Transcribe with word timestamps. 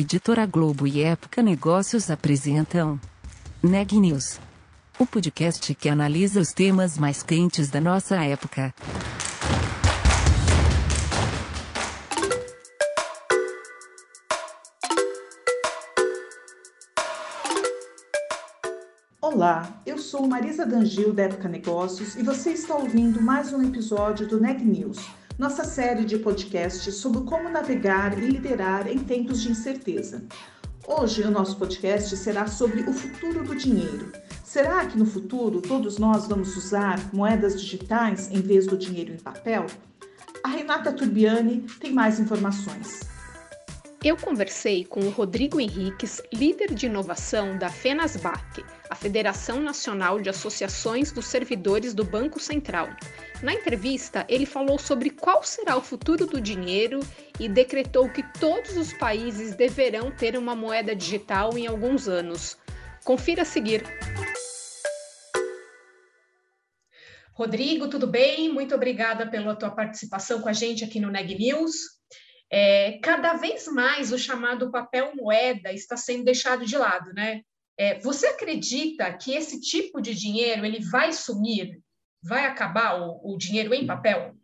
Editora 0.00 0.46
Globo 0.46 0.86
e 0.86 1.02
Época 1.02 1.42
Negócios 1.42 2.08
apresentam 2.08 3.00
Neg 3.60 3.98
News, 3.98 4.38
o 4.96 5.04
podcast 5.04 5.74
que 5.74 5.88
analisa 5.88 6.38
os 6.40 6.52
temas 6.52 6.96
mais 6.96 7.20
quentes 7.20 7.68
da 7.68 7.80
nossa 7.80 8.14
época. 8.24 8.72
Olá, 19.20 19.82
eu 19.84 19.98
sou 19.98 20.28
Marisa 20.28 20.64
Dangil 20.64 21.12
da 21.12 21.24
Época 21.24 21.48
Negócios 21.48 22.14
e 22.14 22.22
você 22.22 22.52
está 22.52 22.76
ouvindo 22.76 23.20
mais 23.20 23.52
um 23.52 23.64
episódio 23.64 24.28
do 24.28 24.40
Neg 24.40 24.62
News 24.62 25.17
nossa 25.38 25.62
série 25.62 26.04
de 26.04 26.18
podcasts 26.18 26.96
sobre 26.96 27.20
como 27.20 27.48
navegar 27.48 28.18
e 28.18 28.26
liderar 28.26 28.88
em 28.88 28.98
tempos 28.98 29.40
de 29.40 29.52
incerteza. 29.52 30.24
Hoje, 30.84 31.22
o 31.22 31.30
nosso 31.30 31.56
podcast 31.56 32.16
será 32.16 32.48
sobre 32.48 32.80
o 32.82 32.92
futuro 32.92 33.44
do 33.44 33.54
dinheiro. 33.54 34.10
Será 34.42 34.84
que 34.84 34.98
no 34.98 35.06
futuro 35.06 35.60
todos 35.60 35.96
nós 35.96 36.26
vamos 36.26 36.56
usar 36.56 36.98
moedas 37.12 37.60
digitais 37.60 38.28
em 38.32 38.40
vez 38.40 38.66
do 38.66 38.76
dinheiro 38.76 39.12
em 39.12 39.18
papel? 39.18 39.66
A 40.42 40.48
Renata 40.48 40.92
Turbiani 40.92 41.64
tem 41.78 41.92
mais 41.92 42.18
informações. 42.18 43.00
Eu 44.02 44.16
conversei 44.16 44.84
com 44.84 45.00
o 45.00 45.10
Rodrigo 45.10 45.60
Henriques, 45.60 46.22
líder 46.32 46.72
de 46.74 46.86
inovação 46.86 47.58
da 47.58 47.68
FENASBAC, 47.68 48.64
a 48.90 48.94
Federação 48.94 49.60
Nacional 49.60 50.20
de 50.20 50.30
Associações 50.30 51.12
dos 51.12 51.26
Servidores 51.26 51.94
do 51.94 52.04
Banco 52.04 52.40
Central. 52.40 52.88
Na 53.40 53.54
entrevista, 53.54 54.26
ele 54.28 54.44
falou 54.44 54.80
sobre 54.80 55.10
qual 55.10 55.44
será 55.44 55.76
o 55.76 55.80
futuro 55.80 56.26
do 56.26 56.40
dinheiro 56.40 56.98
e 57.38 57.48
decretou 57.48 58.10
que 58.10 58.24
todos 58.40 58.76
os 58.76 58.92
países 58.92 59.54
deverão 59.54 60.10
ter 60.10 60.36
uma 60.36 60.56
moeda 60.56 60.94
digital 60.94 61.56
em 61.56 61.68
alguns 61.68 62.08
anos. 62.08 62.58
Confira 63.04 63.42
a 63.42 63.44
seguir. 63.44 63.84
Rodrigo, 67.32 67.88
tudo 67.88 68.08
bem? 68.08 68.52
Muito 68.52 68.74
obrigada 68.74 69.30
pela 69.30 69.54
tua 69.54 69.70
participação 69.70 70.40
com 70.40 70.48
a 70.48 70.52
gente 70.52 70.84
aqui 70.84 70.98
no 70.98 71.08
Neg 71.08 71.38
News. 71.38 71.76
É, 72.50 72.98
cada 73.04 73.34
vez 73.34 73.68
mais 73.68 74.10
o 74.10 74.18
chamado 74.18 74.72
papel 74.72 75.12
moeda 75.14 75.72
está 75.72 75.96
sendo 75.96 76.24
deixado 76.24 76.66
de 76.66 76.76
lado, 76.76 77.12
né? 77.12 77.42
É, 77.78 78.00
você 78.00 78.26
acredita 78.26 79.16
que 79.16 79.32
esse 79.32 79.60
tipo 79.60 80.00
de 80.00 80.12
dinheiro 80.12 80.66
ele 80.66 80.80
vai 80.80 81.12
sumir 81.12 81.80
Vai 82.22 82.46
acabar 82.46 83.00
o, 83.00 83.34
o 83.34 83.36
dinheiro 83.36 83.72
em 83.74 83.86
papel? 83.86 84.34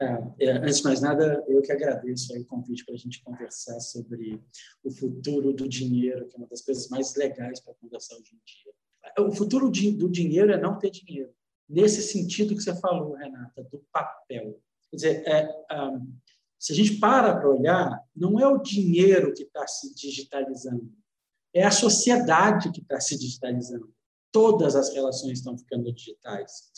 É, 0.00 0.46
é, 0.46 0.50
antes 0.58 0.78
de 0.78 0.84
mais 0.84 1.00
nada, 1.00 1.44
eu 1.46 1.62
que 1.62 1.70
agradeço 1.70 2.36
o 2.36 2.44
convite 2.44 2.84
para 2.84 2.94
a 2.94 2.98
gente 2.98 3.22
conversar 3.22 3.78
sobre 3.80 4.42
o 4.82 4.90
futuro 4.90 5.52
do 5.52 5.68
dinheiro, 5.68 6.26
que 6.26 6.34
é 6.34 6.38
uma 6.38 6.48
das 6.48 6.62
coisas 6.62 6.88
mais 6.88 7.14
legais 7.14 7.60
para 7.60 7.74
conversar 7.74 8.16
hoje 8.16 8.34
em 8.34 8.40
dia. 8.44 9.26
O 9.26 9.32
futuro 9.32 9.70
do 9.70 10.08
dinheiro 10.10 10.52
é 10.52 10.60
não 10.60 10.78
ter 10.78 10.90
dinheiro, 10.90 11.32
nesse 11.68 12.02
sentido 12.02 12.54
que 12.54 12.62
você 12.62 12.74
falou, 12.80 13.14
Renata, 13.14 13.62
do 13.64 13.84
papel. 13.92 14.60
Quer 14.90 14.96
dizer, 14.96 15.26
é, 15.26 15.48
um, 15.72 16.12
se 16.58 16.72
a 16.72 16.76
gente 16.76 16.98
para 16.98 17.34
para 17.36 17.48
olhar, 17.48 18.04
não 18.14 18.38
é 18.38 18.46
o 18.46 18.58
dinheiro 18.58 19.32
que 19.34 19.42
está 19.42 19.66
se 19.66 19.94
digitalizando, 19.94 20.92
é 21.54 21.64
a 21.64 21.70
sociedade 21.70 22.70
que 22.70 22.80
está 22.80 23.00
se 23.00 23.18
digitalizando. 23.18 23.92
Todas 24.30 24.74
as 24.76 24.92
relações 24.94 25.38
estão 25.38 25.56
ficando 25.58 25.92
digitais. 25.92 26.70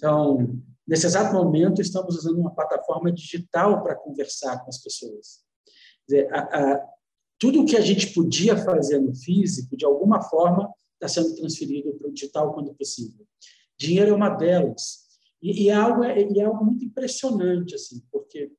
Então, 0.00 0.58
nesse 0.88 1.04
exato 1.04 1.34
momento, 1.34 1.82
estamos 1.82 2.16
usando 2.16 2.38
uma 2.38 2.54
plataforma 2.54 3.12
digital 3.12 3.82
para 3.82 3.94
conversar 3.94 4.58
com 4.64 4.70
as 4.70 4.78
pessoas. 4.78 5.40
Dizer, 6.08 6.26
a, 6.34 6.38
a, 6.38 6.88
tudo 7.38 7.60
o 7.60 7.66
que 7.66 7.76
a 7.76 7.82
gente 7.82 8.14
podia 8.14 8.56
fazer 8.56 8.98
no 8.98 9.14
físico, 9.14 9.76
de 9.76 9.84
alguma 9.84 10.22
forma, 10.22 10.72
está 10.94 11.06
sendo 11.06 11.34
transferido 11.34 11.92
para 11.98 12.08
o 12.08 12.12
digital 12.12 12.54
quando 12.54 12.74
possível. 12.74 13.26
Dinheiro 13.78 14.12
é 14.12 14.14
uma 14.14 14.30
delas. 14.30 15.00
E, 15.42 15.64
e, 15.64 15.68
é 15.68 15.74
algo, 15.74 16.02
é, 16.02 16.18
e 16.18 16.40
é 16.40 16.44
algo 16.44 16.64
muito 16.64 16.82
impressionante, 16.82 17.74
assim, 17.74 18.02
porque 18.10 18.50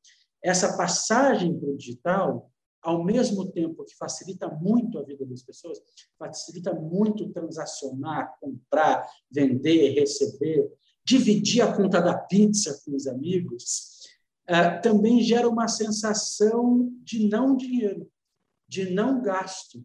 essa 0.44 0.78
passagem 0.78 1.60
para 1.60 1.70
o 1.70 1.78
digital, 1.78 2.52
ao 2.84 3.04
mesmo 3.04 3.52
tempo 3.52 3.84
que 3.84 3.96
facilita 3.96 4.48
muito 4.48 5.00
a 5.00 5.04
vida 5.04 5.26
das 5.26 5.42
pessoas, 5.42 5.80
facilita 6.20 6.72
muito 6.72 7.30
transacionar, 7.30 8.36
comprar, 8.40 9.08
vender, 9.32 10.00
receber, 10.00 10.72
dividir 11.04 11.62
a 11.62 11.76
conta 11.76 12.02
da 12.02 12.18
pizza 12.18 12.82
com 12.86 12.96
os 12.96 13.08
amigos, 13.08 13.92
é, 14.48 14.78
também 14.80 15.22
gera 15.22 15.48
uma 15.48 15.68
sensação 15.68 16.92
de 17.04 17.28
não 17.28 17.56
dinheiro, 17.56 18.10
de 18.68 18.90
não 18.90 19.22
gasto. 19.22 19.84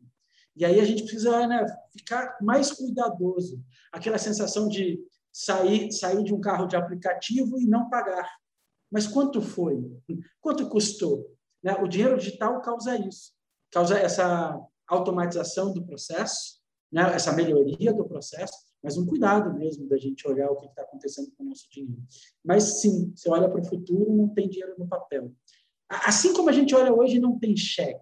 E 0.55 0.65
aí 0.65 0.81
a 0.81 0.85
gente 0.85 1.03
precisa 1.03 1.47
né, 1.47 1.67
ficar 1.97 2.37
mais 2.41 2.73
cuidadoso. 2.73 3.63
Aquela 3.93 4.19
sensação 4.19 4.69
de 4.69 4.99
sair, 5.33 5.93
sair 5.93 6.25
de 6.25 6.33
um 6.33 6.41
carro 6.41 6.67
de 6.67 6.77
aplicativo 6.77 7.61
e 7.61 7.67
não 7.67 7.91
pagar. 7.91 8.29
Mas 8.91 9.07
quanto 9.07 9.43
foi? 9.43 9.77
Quanto 10.41 10.69
custou? 10.69 11.37
Né? 11.63 11.75
O 11.75 11.87
dinheiro 11.87 12.17
digital 12.17 12.61
causa 12.63 12.97
isso, 12.97 13.33
causa 13.71 13.99
essa 13.99 14.59
automatização 14.87 15.73
do 15.75 15.85
processo, 15.85 16.61
né? 16.91 17.03
essa 17.15 17.33
melhoria 17.33 17.93
do 17.93 18.07
processo, 18.07 18.57
mas 18.87 18.97
um 18.97 19.05
cuidado 19.05 19.53
mesmo 19.53 19.89
da 19.89 19.97
gente 19.97 20.29
olhar 20.29 20.49
o 20.49 20.61
que 20.61 20.67
está 20.67 20.83
acontecendo 20.83 21.33
com 21.37 21.43
o 21.43 21.49
nosso 21.49 21.69
dinheiro. 21.69 22.01
Mas 22.45 22.81
sim, 22.81 23.13
você 23.17 23.29
olha 23.29 23.51
para 23.51 23.61
o 23.61 23.65
futuro, 23.65 24.15
não 24.15 24.29
tem 24.29 24.49
dinheiro 24.49 24.77
no 24.79 24.87
papel. 24.87 25.33
Assim 25.89 26.33
como 26.33 26.51
a 26.51 26.53
gente 26.53 26.73
olha 26.73 26.95
hoje, 26.95 27.19
não 27.19 27.37
tem 27.37 27.57
cheque. 27.57 27.99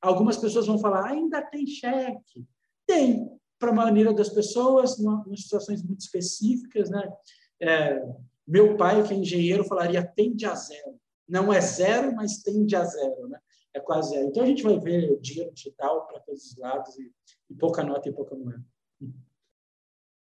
Algumas 0.00 0.36
pessoas 0.36 0.68
vão 0.68 0.78
falar, 0.78 1.06
ainda 1.06 1.42
tem 1.42 1.66
cheque. 1.66 2.46
Tem, 2.86 3.36
para 3.58 3.72
a 3.72 3.74
maneira 3.74 4.14
das 4.14 4.28
pessoas, 4.28 4.96
em 5.00 5.36
situações 5.36 5.82
muito 5.82 6.02
específicas. 6.02 6.88
Né? 6.88 7.12
É, 7.60 8.00
meu 8.46 8.76
pai, 8.76 9.02
que 9.02 9.12
é 9.12 9.16
engenheiro, 9.16 9.64
falaria 9.64 10.06
tende 10.06 10.46
a 10.46 10.54
zero. 10.54 11.00
Não 11.28 11.52
é 11.52 11.60
zero, 11.60 12.14
mas 12.14 12.44
tende 12.44 12.76
a 12.76 12.84
zero. 12.84 13.26
Né? 13.26 13.40
É 13.74 13.80
quase 13.80 14.10
zero. 14.10 14.28
Então, 14.28 14.44
a 14.44 14.46
gente 14.46 14.62
vai 14.62 14.78
ver 14.78 15.18
dinheiro 15.18 15.52
digital 15.52 16.06
para 16.06 16.20
todos 16.20 16.44
os 16.44 16.56
lados 16.56 16.96
e, 16.96 17.12
e 17.50 17.54
pouca 17.56 17.82
nota 17.82 18.08
e 18.08 18.12
pouca 18.12 18.36
moeda. 18.36 18.64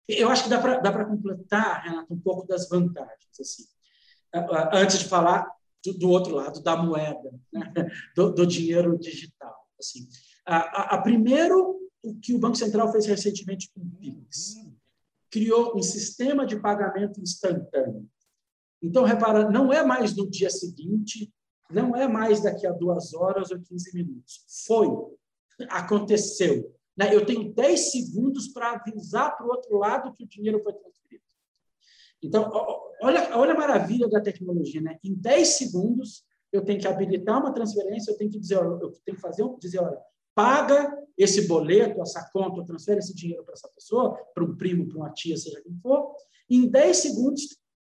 Eu 0.08 0.30
acho 0.30 0.44
que 0.44 0.48
dá 0.48 0.58
para 0.60 1.04
completar, 1.04 1.82
Renato, 1.84 2.14
um 2.14 2.18
pouco 2.18 2.46
das 2.46 2.68
vantagens. 2.68 3.38
Assim. 3.38 3.64
Antes 4.72 5.00
de 5.00 5.04
falar 5.04 5.46
do, 5.84 6.10
outro 6.10 6.34
lado, 6.34 6.62
da 6.62 6.76
moeda, 6.76 7.32
né? 7.52 7.72
do, 8.16 8.32
do, 8.32 8.46
dinheiro 8.46 8.98
digital. 8.98 9.54
Assim. 9.78 10.08
A, 10.46 10.56
a, 10.56 10.94
a, 10.94 11.02
primeiro, 11.02 11.78
o 12.02 12.14
que 12.18 12.34
o 12.34 12.38
Banco 12.38 12.56
Central 12.56 12.90
fez 12.90 13.06
recentemente 13.06 13.70
com 13.72 13.80
o 13.80 13.90
PIX. 13.98 14.54
Criou 15.30 15.76
um 15.76 15.82
sistema 15.82 16.46
de 16.46 16.58
pagamento 16.58 17.20
instantâneo. 17.20 18.08
Então, 18.82 19.04
repara, 19.04 19.50
não 19.50 19.72
é 19.72 19.84
mais 19.84 20.16
no 20.16 20.28
dia 20.28 20.48
seguinte, 20.48 21.32
não 21.70 21.94
é 21.94 22.08
mais 22.08 22.42
daqui 22.42 22.66
a 22.66 22.72
duas 22.72 23.12
horas 23.12 23.50
ou 23.50 23.60
15 23.60 23.94
minutos. 23.94 24.44
Foi, 24.66 24.88
aconteceu. 25.68 26.74
Né? 26.98 27.14
Eu 27.14 27.24
tenho 27.24 27.54
10 27.54 27.92
segundos 27.92 28.48
para 28.48 28.72
avisar 28.72 29.36
para 29.36 29.46
o 29.46 29.50
outro 29.50 29.78
lado 29.78 30.12
que 30.12 30.24
o 30.24 30.28
dinheiro 30.28 30.60
foi 30.64 30.72
transferido. 30.72 31.22
Então, 32.20 32.50
olha, 33.00 33.38
olha 33.38 33.52
a 33.52 33.56
maravilha 33.56 34.08
da 34.08 34.20
tecnologia. 34.20 34.80
Né? 34.80 34.98
Em 35.04 35.14
10 35.14 35.48
segundos, 35.48 36.24
eu 36.52 36.64
tenho 36.64 36.80
que 36.80 36.88
habilitar 36.88 37.38
uma 37.38 37.54
transferência, 37.54 38.10
eu 38.10 38.16
tenho 38.16 38.30
que 38.30 38.40
dizer, 38.40 38.56
eu 38.56 38.92
tenho 39.04 39.16
que 39.16 39.22
fazer, 39.22 39.44
dizer, 39.60 39.78
olha, 39.78 39.98
paga 40.34 40.92
esse 41.16 41.46
boleto, 41.46 42.02
essa 42.02 42.28
conta, 42.32 42.64
transfere 42.64 42.98
esse 42.98 43.14
dinheiro 43.14 43.44
para 43.44 43.54
essa 43.54 43.68
pessoa, 43.68 44.16
para 44.34 44.42
um 44.42 44.56
primo, 44.56 44.88
para 44.88 44.98
uma 44.98 45.12
tia, 45.12 45.36
seja 45.36 45.62
quem 45.62 45.78
for. 45.80 46.12
Em 46.50 46.68
10 46.68 46.96
segundos, 46.96 47.42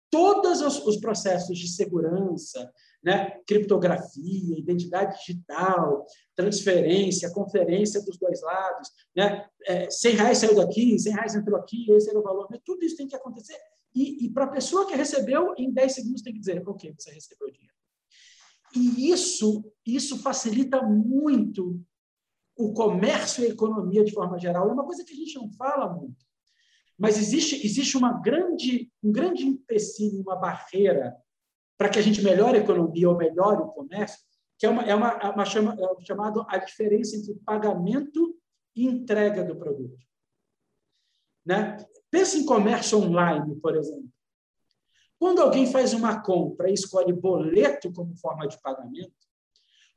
todos 0.08 0.60
os, 0.60 0.86
os 0.86 0.96
processos 0.98 1.58
de 1.58 1.66
segurança, 1.66 2.72
né? 3.02 3.40
criptografia, 3.46 4.58
identidade 4.58 5.18
digital, 5.18 6.06
transferência, 6.36 7.32
conferência 7.32 8.00
dos 8.02 8.16
dois 8.16 8.40
lados, 8.42 8.88
né? 9.14 9.46
É, 9.66 9.90
100 9.90 10.16
reais 10.16 10.38
saiu 10.38 10.54
daqui, 10.54 10.98
100 10.98 11.12
reais 11.12 11.34
entrou 11.34 11.58
aqui, 11.58 11.90
esse 11.92 12.08
era 12.10 12.18
o 12.18 12.22
valor. 12.22 12.48
Tudo 12.64 12.84
isso 12.84 12.96
tem 12.96 13.08
que 13.08 13.16
acontecer. 13.16 13.58
E, 13.94 14.24
e 14.26 14.30
para 14.30 14.44
a 14.44 14.50
pessoa 14.50 14.86
que 14.86 14.94
recebeu, 14.94 15.52
em 15.58 15.72
10 15.72 15.92
segundos 15.92 16.22
tem 16.22 16.32
que 16.32 16.38
dizer, 16.38 16.62
ok, 16.66 16.94
você 16.96 17.10
recebeu 17.10 17.48
o 17.48 17.52
dinheiro. 17.52 17.74
E 18.74 19.10
isso, 19.10 19.64
isso 19.84 20.18
facilita 20.18 20.80
muito 20.82 21.80
o 22.56 22.72
comércio 22.72 23.44
e 23.44 23.48
a 23.48 23.50
economia 23.50 24.04
de 24.04 24.12
forma 24.12 24.38
geral. 24.38 24.68
É 24.68 24.72
uma 24.72 24.84
coisa 24.84 25.04
que 25.04 25.12
a 25.12 25.16
gente 25.16 25.34
não 25.34 25.50
fala 25.52 25.92
muito. 25.92 26.24
Mas 26.98 27.18
existe, 27.18 27.66
existe 27.66 27.96
uma 27.96 28.20
grande, 28.20 28.90
um 29.02 29.10
grande 29.10 29.46
empecilho, 29.46 30.22
uma 30.22 30.36
barreira 30.36 31.16
para 31.82 31.88
que 31.88 31.98
a 31.98 32.02
gente 32.02 32.22
melhore 32.22 32.58
a 32.58 32.60
economia 32.60 33.10
ou 33.10 33.16
melhore 33.16 33.60
o 33.60 33.66
comércio, 33.66 34.20
que 34.56 34.64
é 34.64 34.70
uma, 34.70 34.82
é 34.84 34.94
uma, 34.94 35.08
é 35.08 35.30
uma 35.30 35.44
chama, 35.44 35.76
é 35.76 36.04
chamado 36.04 36.46
a 36.48 36.56
diferença 36.56 37.16
entre 37.16 37.34
pagamento 37.44 38.38
e 38.76 38.86
entrega 38.86 39.42
do 39.42 39.56
produto. 39.56 39.98
Né? 41.44 41.84
Pense 42.08 42.38
em 42.38 42.46
comércio 42.46 42.98
online, 42.98 43.56
por 43.56 43.74
exemplo. 43.74 44.08
Quando 45.18 45.42
alguém 45.42 45.72
faz 45.72 45.92
uma 45.92 46.22
compra 46.22 46.70
e 46.70 46.74
escolhe 46.74 47.12
boleto 47.12 47.92
como 47.92 48.16
forma 48.16 48.46
de 48.46 48.62
pagamento, 48.62 49.26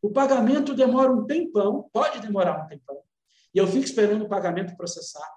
O 0.01 0.11
pagamento 0.11 0.75
demora 0.75 1.11
um 1.11 1.25
tempão, 1.25 1.89
pode 1.91 2.19
demorar 2.19 2.63
um 2.63 2.67
tempão, 2.67 2.99
e 3.53 3.57
eu 3.57 3.65
fico 3.67 3.85
esperando 3.85 4.25
o 4.25 4.29
pagamento 4.29 4.75
processar, 4.75 5.27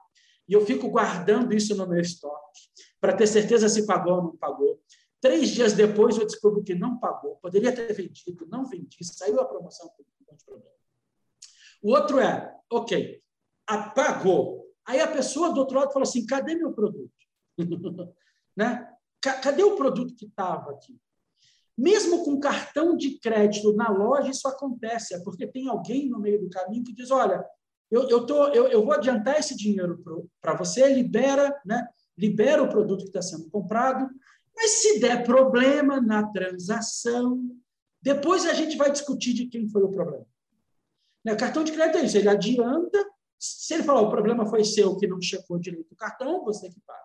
e 0.48 0.52
eu 0.52 0.64
fico 0.64 0.90
guardando 0.90 1.54
isso 1.54 1.74
no 1.74 1.86
meu 1.86 2.00
estoque, 2.00 2.60
para 3.00 3.14
ter 3.14 3.26
certeza 3.26 3.68
se 3.68 3.86
pagou 3.86 4.16
ou 4.16 4.22
não 4.24 4.36
pagou. 4.36 4.78
Três 5.20 5.48
dias 5.48 5.72
depois 5.72 6.16
eu 6.16 6.26
descubro 6.26 6.62
que 6.62 6.74
não 6.74 6.98
pagou, 6.98 7.36
poderia 7.36 7.74
ter 7.74 7.92
vendido, 7.92 8.46
não 8.46 8.64
vendi, 8.64 8.98
saiu 9.02 9.40
a 9.40 9.44
promoção, 9.44 9.90
não 10.28 10.36
de 10.36 10.44
problema. 10.44 10.70
O 11.82 11.90
outro 11.90 12.20
é, 12.20 12.56
ok, 12.70 13.20
apagou. 13.66 14.66
Aí 14.86 15.00
a 15.00 15.08
pessoa 15.08 15.52
do 15.52 15.60
outro 15.60 15.78
lado 15.78 15.92
fala 15.92 16.04
assim: 16.04 16.24
cadê 16.24 16.54
meu 16.54 16.72
produto? 16.72 17.12
né? 18.56 18.88
Cadê 19.20 19.64
o 19.64 19.76
produto 19.76 20.14
que 20.14 20.26
estava 20.26 20.70
aqui? 20.70 20.96
Mesmo 21.76 22.24
com 22.24 22.40
cartão 22.40 22.96
de 22.96 23.18
crédito 23.18 23.72
na 23.72 23.88
loja, 23.88 24.30
isso 24.30 24.46
acontece, 24.48 25.14
é 25.14 25.20
porque 25.20 25.46
tem 25.46 25.68
alguém 25.68 26.08
no 26.08 26.20
meio 26.20 26.40
do 26.40 26.48
caminho 26.48 26.84
que 26.84 26.94
diz: 26.94 27.10
olha, 27.10 27.44
eu, 27.90 28.08
eu, 28.08 28.26
tô, 28.26 28.48
eu, 28.48 28.68
eu 28.68 28.84
vou 28.84 28.92
adiantar 28.92 29.38
esse 29.38 29.56
dinheiro 29.56 30.02
para 30.40 30.54
você, 30.54 30.86
libera, 30.92 31.60
né? 31.64 31.88
libera 32.16 32.62
o 32.62 32.68
produto 32.68 33.02
que 33.02 33.08
está 33.08 33.22
sendo 33.22 33.48
comprado, 33.48 34.08
mas 34.58 34.82
se 34.82 34.98
der 34.98 35.24
problema 35.24 36.00
na 36.00 36.26
transação, 36.32 37.48
depois 38.02 38.44
a 38.44 38.52
gente 38.52 38.76
vai 38.76 38.90
discutir 38.90 39.32
de 39.32 39.46
quem 39.46 39.68
foi 39.68 39.84
o 39.84 39.92
problema. 39.92 40.26
Né? 41.24 41.36
Cartão 41.36 41.62
de 41.62 41.70
crédito 41.70 41.98
é 41.98 42.04
isso, 42.04 42.18
ele 42.18 42.28
adianta, 42.28 43.08
se 43.38 43.72
ele 43.72 43.84
falar 43.84 44.00
o 44.00 44.10
problema 44.10 44.46
foi 44.46 44.64
seu 44.64 44.96
que 44.96 45.06
não 45.06 45.22
checou 45.22 45.60
direito 45.60 45.92
o 45.92 45.96
cartão, 45.96 46.44
você 46.44 46.68
que 46.68 46.80
paga. 46.80 46.98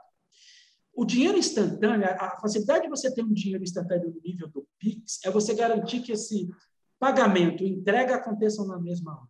O 0.96 1.06
dinheiro 1.06 1.38
instantâneo, 1.38 2.08
a 2.08 2.40
facilidade 2.42 2.86
de 2.86 2.90
você 2.90 3.14
ter 3.14 3.24
um 3.24 3.32
dinheiro 3.32 3.64
instantâneo 3.64 4.10
no 4.10 4.22
nível 4.22 4.48
do 4.50 4.68
Pix 4.80 5.20
é 5.24 5.30
você 5.30 5.54
garantir 5.54 6.02
que 6.02 6.12
esse 6.12 6.50
pagamento, 6.98 7.64
entrega 7.64 8.16
aconteçam 8.16 8.66
na 8.66 8.80
mesma 8.80 9.12
hora. 9.12 9.30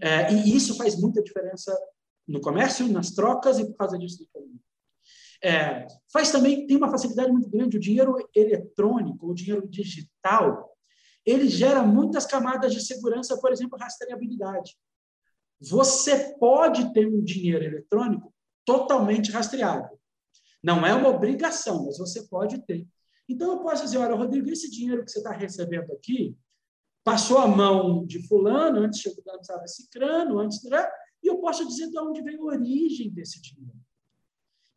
É, 0.00 0.32
e 0.32 0.56
isso 0.56 0.74
faz 0.76 0.98
muita 0.98 1.22
diferença 1.22 1.76
no 2.26 2.40
comércio, 2.40 2.88
nas 2.88 3.10
trocas, 3.10 3.58
e 3.58 3.66
por 3.66 3.76
causa 3.76 3.98
disso, 3.98 4.26
é, 5.42 5.86
faz 6.12 6.30
também, 6.30 6.66
tem 6.66 6.76
uma 6.76 6.90
facilidade 6.90 7.30
muito 7.30 7.48
grande, 7.48 7.76
o 7.76 7.80
dinheiro 7.80 8.16
eletrônico, 8.34 9.28
o 9.28 9.34
dinheiro 9.34 9.66
digital, 9.68 10.76
ele 11.24 11.48
gera 11.48 11.82
muitas 11.82 12.24
camadas 12.24 12.72
de 12.72 12.80
segurança, 12.80 13.38
por 13.40 13.52
exemplo, 13.52 13.78
rastreabilidade. 13.78 14.76
Você 15.60 16.36
pode 16.38 16.92
ter 16.92 17.06
um 17.06 17.22
dinheiro 17.22 17.64
eletrônico 17.64 18.32
totalmente 18.64 19.30
rastreado. 19.32 19.88
Não 20.62 20.86
é 20.86 20.94
uma 20.94 21.08
obrigação, 21.08 21.86
mas 21.86 21.98
você 21.98 22.22
pode 22.28 22.64
ter. 22.66 22.86
Então, 23.28 23.52
eu 23.52 23.58
posso 23.60 23.84
dizer, 23.84 23.98
olha, 23.98 24.14
Rodrigo, 24.14 24.50
esse 24.50 24.70
dinheiro 24.70 25.04
que 25.04 25.10
você 25.10 25.18
está 25.18 25.32
recebendo 25.32 25.92
aqui, 25.92 26.36
passou 27.02 27.38
a 27.38 27.46
mão 27.46 28.04
de 28.04 28.26
fulano, 28.26 28.80
antes 28.80 29.00
chegou 29.00 29.22
estava 29.40 29.66
cicrano, 29.66 30.38
antes, 30.38 30.62
né? 30.64 30.86
e 31.22 31.28
eu 31.28 31.38
posso 31.38 31.66
dizer 31.66 31.88
de 31.88 31.98
onde 31.98 32.22
veio 32.22 32.42
a 32.42 32.54
origem 32.54 33.10
desse 33.10 33.40
dinheiro. 33.40 33.75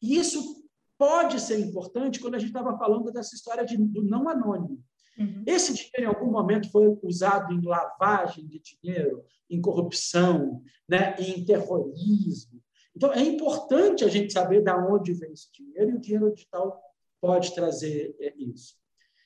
E 0.02 0.18
isso 0.18 0.64
pode 0.98 1.40
ser 1.40 1.60
importante 1.60 2.20
quando 2.20 2.36
a 2.36 2.40
gente 2.40 2.50
estava 2.50 2.78
falando 2.78 3.12
dessa 3.12 3.36
história 3.36 3.66
de, 3.66 3.78
do 3.78 4.04
não 4.04 4.28
anônimo. 4.28 4.84
Uhum. 5.18 5.44
Esse 5.46 5.74
dinheiro, 5.74 6.04
em 6.04 6.06
algum 6.06 6.32
momento, 6.32 6.72
foi 6.72 6.98
usado 7.04 7.54
em 7.54 7.62
lavagem 7.62 8.48
de 8.48 8.62
dinheiro, 8.62 9.24
em 9.50 9.62
corrupção, 9.62 10.62
né, 10.88 11.16
em 11.20 11.44
terrorismo. 11.44 12.62
Então, 12.96 13.14
é 13.14 13.22
importante 13.22 14.04
a 14.04 14.08
gente 14.08 14.34
saber 14.34 14.64
de 14.64 14.72
onde 14.72 15.14
vem 15.14 15.32
esse 15.32 15.52
dinheiro, 15.52 15.92
e 15.92 15.96
o 15.96 16.00
dinheiro 16.00 16.34
digital 16.34 16.82
pode 17.22 17.54
trazer 17.54 18.16
é, 18.20 18.34
isso. 18.38 18.76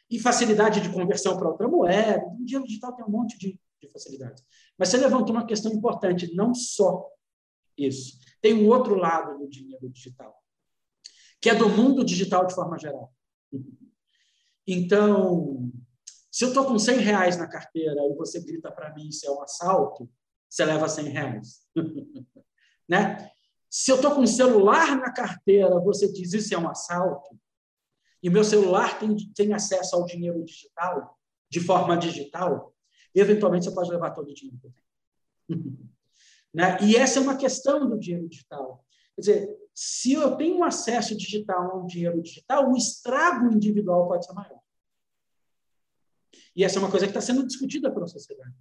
E 0.10 0.20
facilidade 0.20 0.81
de 0.81 0.90
conversão 0.90 1.38
para 1.38 1.50
outra 1.50 1.68
moeda. 1.68 2.25
O 2.25 2.46
dinheiro 2.46 2.66
digital 2.66 2.94
tem 2.94 3.06
um 3.06 3.10
monte 3.10 3.38
de, 3.38 3.60
de 3.81 3.90
facilidades. 3.90 4.44
Mas 4.78 4.90
você 4.90 4.98
levantou 4.98 5.36
uma 5.36 5.46
questão 5.46 5.72
importante, 5.72 6.36
não 6.36 6.54
só 6.54 7.08
isso. 7.78 8.18
Tem 8.42 8.54
um 8.54 8.68
outro 8.68 8.96
lado 8.96 9.40
do 9.40 9.48
dinheiro 9.48 9.90
digital, 9.90 10.43
que 11.44 11.50
é 11.50 11.56
do 11.56 11.68
mundo 11.68 12.06
digital 12.06 12.48
de 12.48 12.56
forma 12.56 12.80
geral. 12.80 13.13
Então, 14.66 15.69
se 16.31 16.45
eu 16.45 16.48
estou 16.48 16.66
com 16.66 16.80
100 16.80 17.00
reais 17.00 17.38
na 17.38 17.48
carteira 17.48 18.01
e 18.01 18.16
você 18.16 18.40
grita 18.40 18.72
para 18.72 18.94
mim 18.95 19.10
isso 19.10 19.28
é 19.28 19.30
um 19.30 19.42
assalto, 19.42 20.10
você 20.50 20.63
leva 20.63 20.88
100 20.88 21.10
reais. 21.10 21.68
né? 22.88 23.30
Se 23.69 23.92
eu 23.92 23.98
estou 23.98 24.16
com 24.16 24.22
um 24.22 24.28
celular 24.28 24.95
na 24.95 25.12
carteira, 25.12 25.81
você 25.81 26.10
diz 26.10 26.31
isso 26.31 26.56
é 26.56 26.57
um 26.57 26.69
assalto, 26.69 27.38
e 28.22 28.30
meu 28.30 28.46
celular 28.46 28.98
tem, 28.98 29.13
tem 29.34 29.54
acesso 29.54 29.98
ao 29.98 30.06
dinheiro 30.06 30.46
digital, 30.46 31.19
de 31.51 31.60
forma 31.60 31.98
digital, 31.98 32.74
eventualmente 33.13 33.66
você 33.66 33.75
pode 33.75 33.92
levar 33.92 34.12
todo 34.12 34.30
o 34.30 34.34
dinheiro 34.34 34.62
que 34.62 34.72
tenho. 35.50 35.60
né? 36.56 36.78
E 36.81 36.96
essa 36.96 37.19
é 37.19 37.22
uma 37.22 37.36
questão 37.36 37.86
do 37.89 38.00
dinheiro 38.00 38.30
digital. 38.30 38.86
Quer 39.16 39.22
dizer, 39.22 39.62
se 39.74 40.14
eu 40.14 40.36
tenho 40.36 40.64
acesso 40.64 41.18
digital 41.18 41.72
a 41.72 41.84
um 41.84 41.88
dinheiro 41.88 42.22
digital, 42.22 42.72
o 42.72 42.78
estrago 42.78 43.52
individual 43.52 44.08
pode 44.08 44.25
ser 44.25 44.34
maior. 44.34 44.60
E 46.56 46.64
essa 46.64 46.78
é 46.78 46.80
uma 46.80 46.92
coisa 46.92 47.06
que 47.08 47.12
está 47.12 47.22
sendo 47.22 47.46
discutida 47.46 47.92
pela 47.92 48.08
sociedade. 48.08 48.54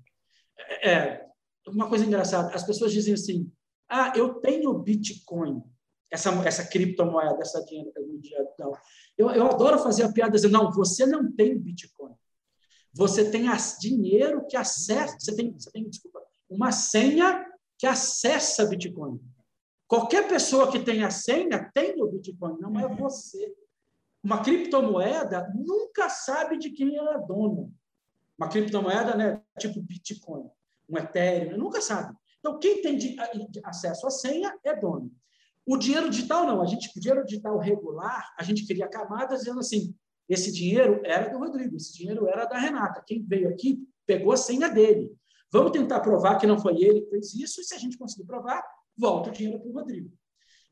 É, 0.56 0.90
é, 0.90 1.26
uma 1.66 1.88
coisa 1.88 2.04
engraçada, 2.04 2.54
as 2.54 2.64
pessoas 2.64 2.92
dizem 2.92 3.14
assim, 3.14 3.52
ah, 3.88 4.12
eu 4.16 4.34
tenho 4.40 4.72
Bitcoin, 4.78 5.62
essa, 6.10 6.30
essa 6.46 6.66
criptomoeda, 6.66 7.38
essa 7.40 7.62
dinheiro 7.64 7.92
digital. 8.18 8.76
Eu, 9.16 9.30
eu 9.30 9.46
adoro 9.46 9.78
fazer 9.78 10.04
a 10.04 10.12
piada 10.12 10.32
dizendo, 10.32 10.52
não, 10.52 10.72
você 10.72 11.04
não 11.04 11.30
tem 11.30 11.58
Bitcoin. 11.58 12.14
Você 12.94 13.30
tem 13.30 13.48
as, 13.48 13.78
dinheiro 13.78 14.46
que 14.46 14.56
acessa, 14.56 15.16
você 15.18 15.34
tem, 15.34 15.52
você 15.52 15.70
tem, 15.70 15.88
desculpa, 15.88 16.22
uma 16.48 16.72
senha 16.72 17.46
que 17.78 17.86
acessa 17.86 18.66
Bitcoin. 18.66 19.18
Qualquer 19.92 20.26
pessoa 20.26 20.72
que 20.72 20.78
tenha 20.78 21.10
senha 21.10 21.70
tem 21.74 22.02
o 22.02 22.06
Bitcoin, 22.06 22.58
não 22.58 22.80
é 22.80 22.88
você. 22.88 23.54
Uma 24.24 24.42
criptomoeda 24.42 25.52
nunca 25.54 26.08
sabe 26.08 26.56
de 26.56 26.70
quem 26.70 26.96
ela 26.96 27.16
é 27.16 27.18
dono. 27.18 27.70
Uma 28.38 28.48
criptomoeda, 28.48 29.14
né, 29.14 29.42
tipo 29.58 29.82
Bitcoin, 29.82 30.48
um 30.88 30.96
Ethereum, 30.96 31.58
nunca 31.58 31.82
sabe. 31.82 32.16
Então, 32.38 32.58
quem 32.58 32.80
tem 32.80 32.96
de, 32.96 33.16
de 33.50 33.60
acesso 33.62 34.06
à 34.06 34.10
senha 34.10 34.58
é 34.64 34.74
dono. 34.74 35.12
O 35.66 35.76
dinheiro 35.76 36.08
digital, 36.08 36.46
não. 36.46 36.62
A 36.62 36.66
gente, 36.66 36.90
o 36.96 36.98
dinheiro 36.98 37.22
digital 37.26 37.58
regular, 37.58 38.34
a 38.38 38.42
gente 38.42 38.66
cria 38.66 38.88
camadas 38.88 39.40
dizendo 39.40 39.60
assim: 39.60 39.94
esse 40.26 40.50
dinheiro 40.50 41.02
era 41.04 41.28
do 41.28 41.36
Rodrigo, 41.38 41.76
esse 41.76 41.92
dinheiro 41.92 42.26
era 42.28 42.46
da 42.46 42.56
Renata. 42.56 43.04
Quem 43.06 43.22
veio 43.22 43.50
aqui 43.50 43.86
pegou 44.06 44.32
a 44.32 44.38
senha 44.38 44.70
dele. 44.70 45.14
Vamos 45.52 45.70
tentar 45.70 46.00
provar 46.00 46.38
que 46.38 46.46
não 46.46 46.58
foi 46.58 46.80
ele 46.80 47.02
que 47.02 47.10
fez 47.10 47.34
isso, 47.34 47.60
e 47.60 47.64
se 47.64 47.74
a 47.74 47.78
gente 47.78 47.98
conseguir 47.98 48.24
provar, 48.24 48.64
volta 49.02 49.30
o 49.30 49.32
dinheiro 49.32 49.58
para 49.60 49.68
o 49.68 49.72
Rodrigo. 49.72 50.10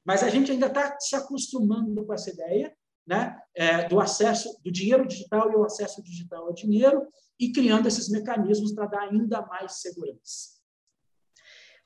Mas 0.04 0.22
a 0.22 0.30
gente 0.30 0.52
ainda 0.52 0.68
está 0.68 0.96
se 0.98 1.16
acostumando 1.16 2.06
com 2.06 2.14
essa 2.14 2.30
ideia 2.30 2.72
né, 3.06 3.36
é, 3.54 3.88
do 3.88 4.00
acesso 4.00 4.48
do 4.64 4.70
dinheiro 4.70 5.06
digital 5.06 5.50
e 5.50 5.56
o 5.56 5.64
acesso 5.64 6.02
digital 6.02 6.46
ao 6.46 6.54
dinheiro 6.54 7.06
e 7.38 7.52
criando 7.52 7.88
esses 7.88 8.08
mecanismos 8.08 8.72
para 8.72 8.86
dar 8.86 9.02
ainda 9.08 9.42
mais 9.46 9.80
segurança. 9.80 10.60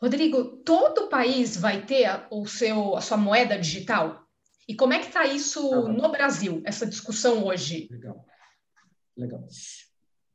Rodrigo, 0.01 0.59
todo 0.59 1.09
país 1.09 1.57
vai 1.57 1.87
ter 1.87 2.27
o 2.31 2.47
seu, 2.47 2.95
a 2.95 3.01
sua 3.01 3.17
moeda 3.17 3.59
digital? 3.59 4.23
E 4.69 4.75
como 4.75 4.93
é 4.93 4.99
que 4.99 5.07
está 5.07 5.25
isso 5.25 5.71
tá 5.71 5.89
no 5.89 6.11
Brasil, 6.11 6.63
essa 6.67 6.87
discussão 6.87 7.47
hoje? 7.47 7.89
Legal. 7.91 8.25
Legal. 9.17 9.47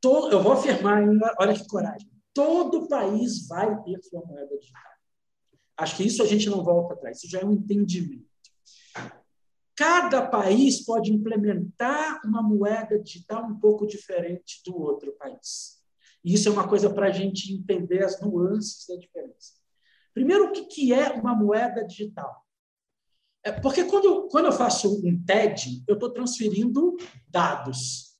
Todo, 0.00 0.32
eu 0.32 0.42
vou 0.42 0.52
afirmar, 0.52 1.04
olha 1.38 1.54
que 1.54 1.66
coragem, 1.68 2.10
todo 2.34 2.88
país 2.88 3.46
vai 3.46 3.80
ter 3.82 4.02
sua 4.02 4.24
moeda 4.24 4.58
digital. 4.58 4.89
Acho 5.76 5.96
que 5.96 6.04
isso 6.04 6.22
a 6.22 6.26
gente 6.26 6.48
não 6.48 6.62
volta 6.62 6.94
atrás, 6.94 7.18
isso 7.18 7.30
já 7.30 7.40
é 7.40 7.44
um 7.44 7.52
entendimento. 7.52 8.28
Cada 9.76 10.26
país 10.26 10.84
pode 10.84 11.10
implementar 11.10 12.20
uma 12.24 12.42
moeda 12.42 12.98
digital 12.98 13.46
um 13.46 13.58
pouco 13.58 13.86
diferente 13.86 14.60
do 14.66 14.78
outro 14.78 15.12
país. 15.12 15.80
E 16.22 16.34
isso 16.34 16.48
é 16.48 16.52
uma 16.52 16.68
coisa 16.68 16.90
para 16.90 17.06
a 17.06 17.10
gente 17.10 17.52
entender 17.52 18.04
as 18.04 18.20
nuances 18.20 18.86
da 18.86 18.96
diferença. 18.96 19.54
Primeiro, 20.12 20.48
o 20.48 20.52
que 20.52 20.92
é 20.92 21.12
uma 21.12 21.34
moeda 21.34 21.82
digital? 21.84 22.44
É 23.42 23.52
porque 23.52 23.84
quando, 23.84 24.28
quando 24.28 24.46
eu 24.46 24.52
faço 24.52 25.00
um 25.02 25.24
TED, 25.24 25.82
eu 25.88 25.94
estou 25.94 26.10
transferindo 26.10 26.96
dados. 27.26 28.18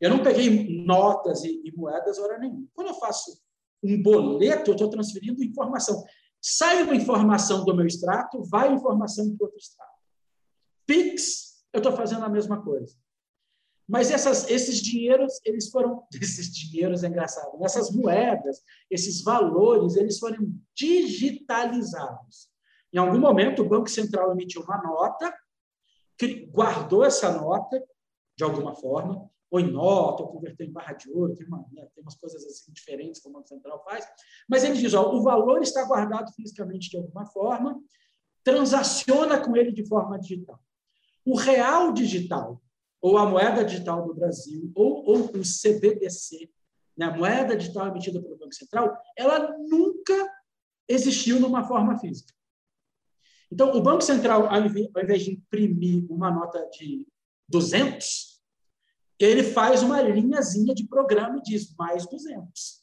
Eu 0.00 0.08
não 0.08 0.22
peguei 0.22 0.82
notas 0.84 1.44
e, 1.44 1.60
e 1.64 1.72
moedas 1.76 2.18
hora 2.18 2.38
nenhuma. 2.38 2.66
Quando 2.72 2.88
eu 2.88 2.94
faço 2.94 3.38
um 3.82 4.02
boleto, 4.02 4.70
eu 4.70 4.74
estou 4.74 4.88
transferindo 4.88 5.44
informação. 5.44 6.02
Sai 6.42 6.82
uma 6.82 6.96
informação 6.96 7.64
do 7.64 7.74
meu 7.74 7.86
extrato, 7.86 8.42
vai 8.42 8.72
informação 8.72 9.36
para 9.36 9.46
outro 9.46 9.58
extrato. 9.58 9.92
Pix, 10.84 11.64
eu 11.72 11.78
estou 11.78 11.92
fazendo 11.92 12.24
a 12.24 12.28
mesma 12.28 12.60
coisa. 12.60 12.96
Mas 13.88 14.10
essas, 14.10 14.50
esses 14.50 14.80
dinheiros, 14.80 15.40
eles 15.44 15.70
foram. 15.70 16.06
Esses 16.20 16.52
dinheiros 16.52 17.04
é 17.04 17.08
engraçado. 17.08 17.58
Né? 17.58 17.66
Essas 17.66 17.90
moedas, 17.90 18.62
esses 18.90 19.22
valores, 19.22 19.96
eles 19.96 20.18
foram 20.18 20.52
digitalizados. 20.74 22.48
Em 22.92 22.98
algum 22.98 23.18
momento, 23.18 23.62
o 23.62 23.68
Banco 23.68 23.88
Central 23.88 24.32
emitiu 24.32 24.62
uma 24.62 24.82
nota, 24.82 25.34
guardou 26.50 27.04
essa 27.04 27.32
nota, 27.32 27.82
de 28.36 28.44
alguma 28.44 28.74
forma, 28.74 29.28
ou 29.52 29.60
em 29.60 29.70
nota, 29.70 30.22
ou 30.22 30.32
converter 30.32 30.66
em 30.66 30.72
barra 30.72 30.94
de 30.94 31.10
ouro, 31.10 31.34
tem, 31.34 31.46
uma, 31.46 31.58
né, 31.72 31.86
tem 31.94 32.02
umas 32.02 32.14
coisas 32.14 32.42
assim 32.46 32.72
diferentes 32.72 33.20
que 33.20 33.28
o 33.28 33.32
Banco 33.32 33.46
Central 33.46 33.84
faz, 33.84 34.08
mas 34.48 34.64
ele 34.64 34.78
diz, 34.78 34.94
ó, 34.94 35.14
o 35.14 35.22
valor 35.22 35.60
está 35.60 35.84
guardado 35.84 36.32
fisicamente 36.32 36.88
de 36.88 36.96
alguma 36.96 37.26
forma, 37.26 37.78
transaciona 38.42 39.38
com 39.44 39.54
ele 39.54 39.70
de 39.70 39.86
forma 39.86 40.18
digital. 40.18 40.58
O 41.22 41.36
real 41.36 41.92
digital, 41.92 42.62
ou 42.98 43.18
a 43.18 43.26
moeda 43.26 43.62
digital 43.62 44.06
do 44.06 44.14
Brasil, 44.14 44.72
ou, 44.74 45.04
ou 45.04 45.16
o 45.18 45.42
CBDC, 45.42 46.50
né, 46.96 47.06
a 47.06 47.16
moeda 47.16 47.54
digital 47.54 47.88
emitida 47.88 48.22
pelo 48.22 48.38
Banco 48.38 48.54
Central, 48.54 48.96
ela 49.14 49.54
nunca 49.58 50.32
existiu 50.88 51.38
numa 51.38 51.62
forma 51.68 51.98
física. 51.98 52.32
Então, 53.50 53.76
o 53.76 53.82
Banco 53.82 54.00
Central, 54.00 54.48
ao 54.48 54.62
invés 54.64 55.24
de 55.24 55.32
imprimir 55.32 56.10
uma 56.10 56.30
nota 56.30 56.66
de 56.70 57.06
200, 57.50 58.31
ele 59.24 59.42
faz 59.42 59.82
uma 59.82 60.00
linhazinha 60.00 60.74
de 60.74 60.86
programa 60.86 61.38
e 61.38 61.42
diz 61.42 61.74
mais 61.76 62.06
200. 62.06 62.82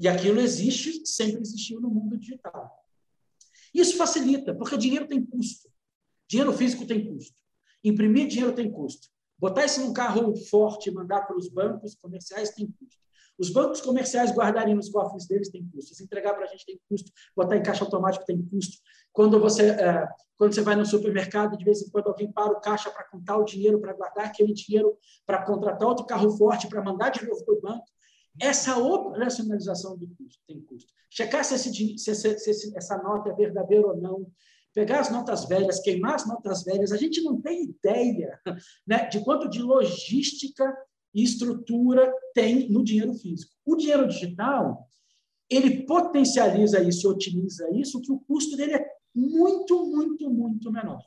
E 0.00 0.08
aquilo 0.08 0.40
existe, 0.40 1.04
sempre 1.04 1.40
existiu 1.40 1.80
no 1.80 1.90
mundo 1.90 2.16
digital. 2.16 2.72
Isso 3.74 3.96
facilita, 3.96 4.54
porque 4.54 4.76
dinheiro 4.76 5.06
tem 5.06 5.24
custo. 5.24 5.68
Dinheiro 6.28 6.52
físico 6.52 6.86
tem 6.86 7.04
custo. 7.04 7.36
Imprimir 7.82 8.28
dinheiro 8.28 8.54
tem 8.54 8.70
custo. 8.70 9.08
Botar 9.38 9.64
isso 9.64 9.80
num 9.80 9.92
carro 9.92 10.34
forte 10.36 10.88
e 10.88 10.92
mandar 10.92 11.22
para 11.22 11.36
os 11.36 11.48
bancos 11.48 11.94
comerciais 11.94 12.50
tem 12.50 12.66
custo. 12.66 12.98
Os 13.38 13.50
bancos 13.50 13.80
comerciais 13.80 14.32
guardarem 14.32 14.74
nos 14.74 14.88
cofres 14.88 15.26
deles 15.26 15.48
tem 15.48 15.64
custo. 15.68 15.94
Se 15.94 16.02
entregar 16.02 16.34
para 16.34 16.44
a 16.44 16.48
gente 16.48 16.66
tem 16.66 16.80
custo. 16.88 17.12
Botar 17.36 17.56
em 17.56 17.62
caixa 17.62 17.84
automático 17.84 18.24
tem 18.24 18.42
custo. 18.42 18.78
Quando 19.12 19.38
você, 19.38 19.70
é, 19.70 20.08
quando 20.38 20.54
você 20.54 20.62
vai 20.62 20.76
no 20.76 20.86
supermercado, 20.86 21.58
de 21.58 21.64
vez 21.64 21.82
em 21.82 21.90
quando 21.90 22.06
alguém 22.06 22.30
para 22.30 22.52
o 22.52 22.60
caixa 22.60 22.90
para 22.90 23.04
contar 23.04 23.36
o 23.36 23.44
dinheiro, 23.44 23.80
para 23.80 23.92
guardar 23.92 24.26
aquele 24.26 24.54
dinheiro, 24.54 24.96
para 25.26 25.44
contratar 25.44 25.88
outro 25.88 26.06
carro 26.06 26.30
forte, 26.30 26.68
para 26.68 26.82
mandar 26.82 27.10
de 27.10 27.26
novo 27.26 27.44
para 27.44 27.54
o 27.54 27.60
banco. 27.60 27.84
Essa 28.40 28.78
operacionalização 28.78 29.98
do 29.98 30.06
custo 30.06 30.40
tem 30.46 30.60
custo. 30.60 30.92
Checar 31.10 31.44
se, 31.44 31.54
esse, 31.54 31.98
se, 31.98 32.14
se, 32.14 32.54
se 32.54 32.76
essa 32.78 32.96
nota 32.98 33.30
é 33.30 33.34
verdadeira 33.34 33.88
ou 33.88 33.96
não, 33.96 34.30
pegar 34.72 35.00
as 35.00 35.10
notas 35.10 35.44
velhas, 35.46 35.80
queimar 35.80 36.14
as 36.14 36.28
notas 36.28 36.62
velhas, 36.62 36.92
a 36.92 36.96
gente 36.96 37.20
não 37.22 37.40
tem 37.40 37.64
ideia 37.64 38.38
né, 38.86 39.06
de 39.08 39.24
quanto 39.24 39.48
de 39.48 39.60
logística 39.60 40.72
e 41.12 41.24
estrutura 41.24 42.12
tem 42.32 42.70
no 42.70 42.84
dinheiro 42.84 43.12
físico. 43.14 43.52
O 43.66 43.74
dinheiro 43.74 44.06
digital, 44.06 44.87
ele 45.50 45.84
potencializa 45.84 46.82
isso 46.82 47.06
e 47.06 47.10
otimiza 47.10 47.70
isso, 47.74 48.00
que 48.00 48.12
o 48.12 48.20
custo 48.20 48.56
dele 48.56 48.74
é 48.74 48.86
muito, 49.14 49.86
muito, 49.86 50.30
muito 50.30 50.70
menor. 50.70 51.02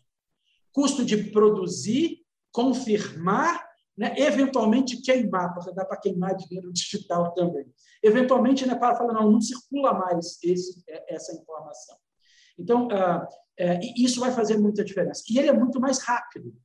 Custo 0.72 1.06
de 1.06 1.18
produzir, 1.32 2.26
confirmar, 2.52 3.70
né, 3.98 4.16
eventualmente 4.18 5.02
queimar, 5.02 5.54
porque 5.54 5.72
dá 5.74 5.86
para 5.86 5.98
queimar 5.98 6.36
dinheiro 6.36 6.72
digital 6.72 7.34
também. 7.34 7.72
Eventualmente, 8.02 8.66
né, 8.66 8.76
para 8.76 8.96
falar, 8.96 9.14
não, 9.14 9.32
não 9.32 9.42
circula 9.42 9.94
mais 9.94 10.40
esse, 10.44 10.84
é, 10.88 11.14
essa 11.14 11.34
informação. 11.34 11.96
Então, 12.58 12.90
ah, 12.92 13.28
é, 13.58 13.80
isso 13.96 14.20
vai 14.20 14.32
fazer 14.32 14.58
muita 14.58 14.84
diferença. 14.84 15.24
E 15.30 15.38
ele 15.38 15.50
é 15.50 15.54
muito 15.54 15.80
mais 15.80 16.00
rápido. 16.00 16.56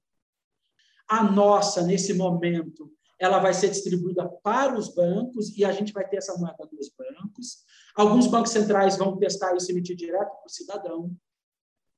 A 1.08 1.22
nossa, 1.22 1.82
nesse 1.82 2.14
momento, 2.14 2.90
ela 3.18 3.38
vai 3.38 3.54
ser 3.54 3.70
distribuída 3.70 4.28
para 4.42 4.76
os 4.76 4.94
bancos 4.94 5.56
e 5.56 5.64
a 5.64 5.72
gente 5.72 5.92
vai 5.92 6.06
ter 6.06 6.18
essa 6.18 6.36
moeda 6.36 6.66
dos 6.66 6.90
bancos. 6.90 7.64
Alguns 7.94 8.26
bancos 8.26 8.52
centrais 8.52 8.96
vão 8.96 9.16
testar 9.16 9.54
isso 9.56 9.70
e 9.70 9.72
emitir 9.72 9.96
direto 9.96 10.28
para 10.28 10.46
o 10.46 10.50
cidadão. 10.50 11.16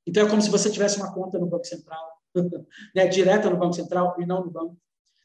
Então, 0.07 0.27
é 0.27 0.31
como 0.31 0.41
se 0.41 0.51
você 0.51 0.71
tivesse 0.71 0.97
uma 0.97 1.13
conta 1.13 1.39
no 1.39 1.47
Banco 1.47 1.67
Central, 1.67 2.23
né, 2.95 3.07
direta 3.09 3.51
no 3.51 3.59
Banco 3.59 3.75
Central 3.75 4.17
e 4.19 4.25
não 4.25 4.45
no 4.45 4.51
banco, 4.51 4.77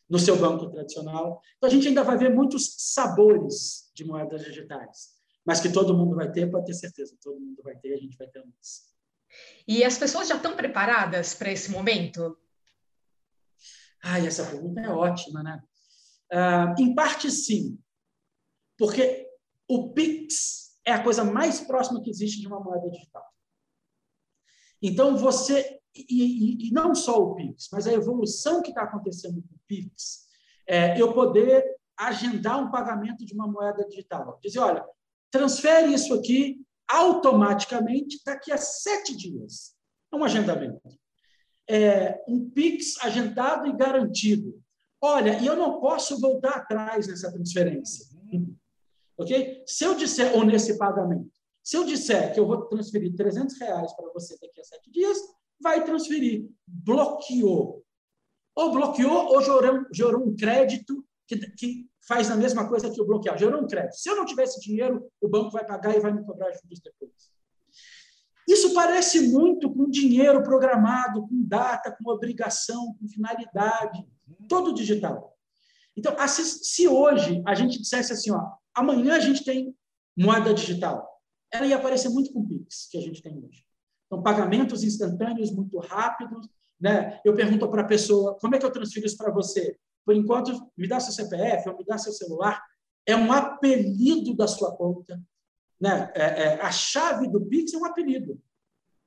no 0.09 0.19
seu 0.19 0.35
banco 0.35 0.69
tradicional. 0.69 1.39
Então, 1.57 1.69
a 1.69 1.71
gente 1.71 1.87
ainda 1.87 2.03
vai 2.03 2.17
ver 2.17 2.33
muitos 2.33 2.75
sabores 2.93 3.91
de 3.93 4.03
moedas 4.03 4.43
digitais, 4.43 5.11
mas 5.45 5.59
que 5.59 5.71
todo 5.71 5.95
mundo 5.95 6.15
vai 6.15 6.31
ter, 6.31 6.49
pode 6.49 6.65
ter 6.65 6.73
certeza, 6.73 7.15
todo 7.21 7.39
mundo 7.39 7.61
vai 7.63 7.75
ter, 7.77 7.93
a 7.93 7.97
gente 7.97 8.17
vai 8.17 8.27
ter 8.27 8.39
muitas. 8.39 8.91
E 9.67 9.83
as 9.83 9.97
pessoas 9.97 10.27
já 10.27 10.35
estão 10.35 10.55
preparadas 10.55 11.33
para 11.33 11.51
esse 11.51 11.71
momento? 11.71 12.37
Ah, 14.03 14.19
essa 14.19 14.45
pergunta 14.45 14.81
é 14.81 14.89
ótima, 14.89 15.41
né? 15.41 15.63
Uh, 16.33 16.81
em 16.81 16.95
parte, 16.95 17.29
sim, 17.29 17.79
porque 18.75 19.29
o 19.67 19.93
Pix 19.93 20.79
é 20.83 20.91
a 20.91 21.03
coisa 21.03 21.23
mais 21.23 21.61
próxima 21.61 22.01
que 22.01 22.09
existe 22.09 22.41
de 22.41 22.47
uma 22.47 22.59
moeda 22.59 22.89
digital. 22.89 23.23
Então, 24.81 25.15
você, 25.15 25.79
e, 25.95 26.05
e, 26.09 26.67
e 26.67 26.71
não 26.71 26.95
só 26.95 27.21
o 27.21 27.35
Pix, 27.35 27.69
mas 27.71 27.85
a 27.85 27.93
evolução 27.93 28.63
que 28.63 28.69
está 28.69 28.81
acontecendo 28.81 29.41
com 29.43 29.55
o 29.55 29.59
Pix, 29.67 30.27
é 30.67 30.99
eu 30.99 31.13
poder 31.13 31.63
agendar 31.95 32.59
um 32.59 32.71
pagamento 32.71 33.23
de 33.23 33.33
uma 33.33 33.47
moeda 33.47 33.85
digital. 33.87 34.39
Dizer, 34.41 34.59
olha, 34.59 34.83
transfere 35.29 35.93
isso 35.93 36.13
aqui 36.13 36.65
automaticamente 36.87 38.21
daqui 38.25 38.51
a 38.51 38.57
sete 38.57 39.15
dias. 39.15 39.75
É 40.11 40.15
um 40.15 40.23
agendamento. 40.23 40.81
É 41.69 42.21
um 42.27 42.49
Pix 42.49 42.97
agendado 43.03 43.67
e 43.67 43.75
garantido. 43.75 44.62
Olha, 45.05 45.37
e 45.37 45.45
eu 45.45 45.57
não 45.57 45.81
posso 45.81 46.17
voltar 46.17 46.51
atrás 46.51 47.07
nessa 47.07 47.29
transferência. 47.29 48.05
Ok? 49.17 49.61
Se 49.67 49.83
eu 49.83 49.95
disser, 49.95 50.33
ou 50.33 50.45
nesse 50.45 50.77
pagamento, 50.77 51.29
se 51.61 51.75
eu 51.75 51.83
disser 51.83 52.33
que 52.33 52.39
eu 52.39 52.47
vou 52.47 52.67
transferir 52.67 53.13
300 53.13 53.59
reais 53.59 53.93
para 53.97 54.09
você 54.13 54.37
daqui 54.39 54.61
a 54.61 54.63
sete 54.63 54.89
dias, 54.89 55.17
vai 55.61 55.83
transferir. 55.83 56.49
Bloqueou. 56.65 57.83
Ou 58.55 58.71
bloqueou 58.71 59.27
ou 59.27 59.41
gerou, 59.41 59.85
gerou 59.91 60.25
um 60.25 60.33
crédito 60.37 61.05
que, 61.27 61.37
que 61.51 61.89
faz 62.07 62.31
a 62.31 62.37
mesma 62.37 62.69
coisa 62.69 62.89
que 62.89 63.01
o 63.01 63.05
bloquear. 63.05 63.37
Gerou 63.37 63.61
um 63.61 63.67
crédito. 63.67 63.97
Se 63.97 64.09
eu 64.09 64.15
não 64.15 64.25
tivesse 64.25 64.61
dinheiro, 64.61 65.05
o 65.19 65.27
banco 65.27 65.51
vai 65.51 65.65
pagar 65.65 65.93
e 65.93 65.99
vai 65.99 66.13
me 66.13 66.23
cobrar 66.25 66.49
juros 66.53 66.79
depois. 66.79 67.11
Isso 68.47 68.73
parece 68.73 69.27
muito 69.29 69.69
com 69.69 69.89
dinheiro 69.89 70.41
programado, 70.43 71.27
com 71.27 71.43
data, 71.43 71.91
com 71.91 72.09
obrigação, 72.09 72.95
com 72.97 73.07
finalidade, 73.09 74.05
todo 74.47 74.73
digital. 74.73 75.35
Então, 75.95 76.15
se 76.27 76.87
hoje 76.87 77.41
a 77.45 77.53
gente 77.53 77.79
dissesse 77.79 78.13
assim, 78.13 78.31
ó, 78.31 78.51
amanhã 78.73 79.15
a 79.15 79.19
gente 79.19 79.43
tem 79.43 79.75
moeda 80.17 80.53
digital, 80.53 81.07
ela 81.51 81.67
ia 81.67 81.75
aparecer 81.75 82.09
muito 82.09 82.33
com 82.33 82.39
o 82.39 82.47
Pix 82.47 82.87
que 82.89 82.97
a 82.97 83.01
gente 83.01 83.21
tem 83.21 83.37
hoje. 83.37 83.63
Então, 84.07 84.21
pagamentos 84.21 84.83
instantâneos 84.83 85.51
muito 85.51 85.77
rápidos. 85.79 86.47
Né? 86.79 87.19
Eu 87.23 87.35
pergunto 87.35 87.69
para 87.69 87.81
a 87.81 87.87
pessoa, 87.87 88.37
como 88.39 88.55
é 88.55 88.59
que 88.59 88.65
eu 88.65 88.71
transfiro 88.71 89.05
isso 89.05 89.17
para 89.17 89.31
você? 89.31 89.77
Por 90.05 90.15
enquanto, 90.15 90.71
me 90.77 90.87
dá 90.87 90.99
seu 90.99 91.13
CPF 91.13 91.69
ou 91.69 91.77
me 91.77 91.85
dá 91.85 91.97
seu 91.97 92.11
celular. 92.11 92.61
É 93.05 93.15
um 93.15 93.31
apelido 93.31 94.35
da 94.35 94.47
sua 94.47 94.75
conta. 94.75 95.21
Né? 95.79 96.11
É, 96.15 96.23
é, 96.23 96.61
a 96.61 96.71
chave 96.71 97.27
do 97.27 97.45
Pix 97.45 97.73
é 97.73 97.77
um 97.77 97.85
apelido. 97.85 98.39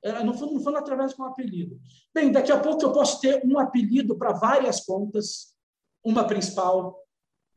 É, 0.03 0.23
não 0.23 0.33
foi, 0.33 0.51
não 0.51 0.61
foi 0.61 0.75
através 0.75 1.13
de 1.13 1.21
um 1.21 1.25
apelido. 1.25 1.79
Bem, 2.13 2.31
daqui 2.31 2.51
a 2.51 2.59
pouco 2.59 2.83
eu 2.83 2.91
posso 2.91 3.19
ter 3.19 3.41
um 3.45 3.57
apelido 3.59 4.17
para 4.17 4.33
várias 4.33 4.81
contas, 4.81 5.55
uma 6.03 6.25
principal, 6.25 7.03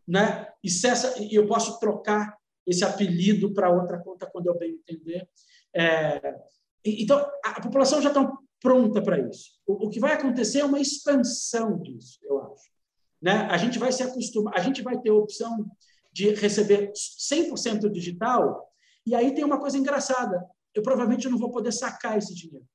né? 0.06 0.48
e, 0.62 0.68
essa, 0.68 1.22
e 1.22 1.34
eu 1.34 1.46
posso 1.46 1.78
trocar 1.78 2.36
esse 2.66 2.84
apelido 2.84 3.52
para 3.52 3.70
outra 3.70 3.98
conta 3.98 4.28
quando 4.30 4.46
eu 4.46 4.58
bem 4.58 4.72
entender. 4.72 5.28
É, 5.74 6.34
então, 6.84 7.18
a 7.44 7.60
população 7.60 8.00
já 8.00 8.08
está 8.08 8.32
pronta 8.60 9.02
para 9.02 9.18
isso. 9.18 9.50
O, 9.66 9.86
o, 9.86 9.90
que 9.90 10.00
vai 10.00 10.12
acontecer 10.12 10.60
é 10.60 10.64
uma 10.64 10.80
expansão 10.80 11.80
disso, 11.80 12.18
eu 12.22 12.40
acho. 12.42 12.70
Né? 13.20 13.32
A 13.50 13.56
gente 13.56 13.78
vai 13.78 13.92
se 13.92 14.02
acostumar, 14.02 14.54
a 14.56 14.60
gente 14.60 14.82
vai 14.82 14.98
ter 14.98 15.10
a 15.10 15.14
opção 15.14 15.66
de 16.12 16.30
receber 16.34 16.92
100% 16.92 17.90
digital, 17.90 18.68
e 19.06 19.14
aí 19.14 19.34
tem 19.34 19.44
uma 19.44 19.60
coisa 19.60 19.78
engraçada, 19.78 20.44
eu 20.74 20.82
provavelmente 20.82 21.28
não 21.28 21.38
vou 21.38 21.50
poder 21.50 21.72
sacar 21.72 22.18
esse 22.18 22.34
dinheiro. 22.34 22.66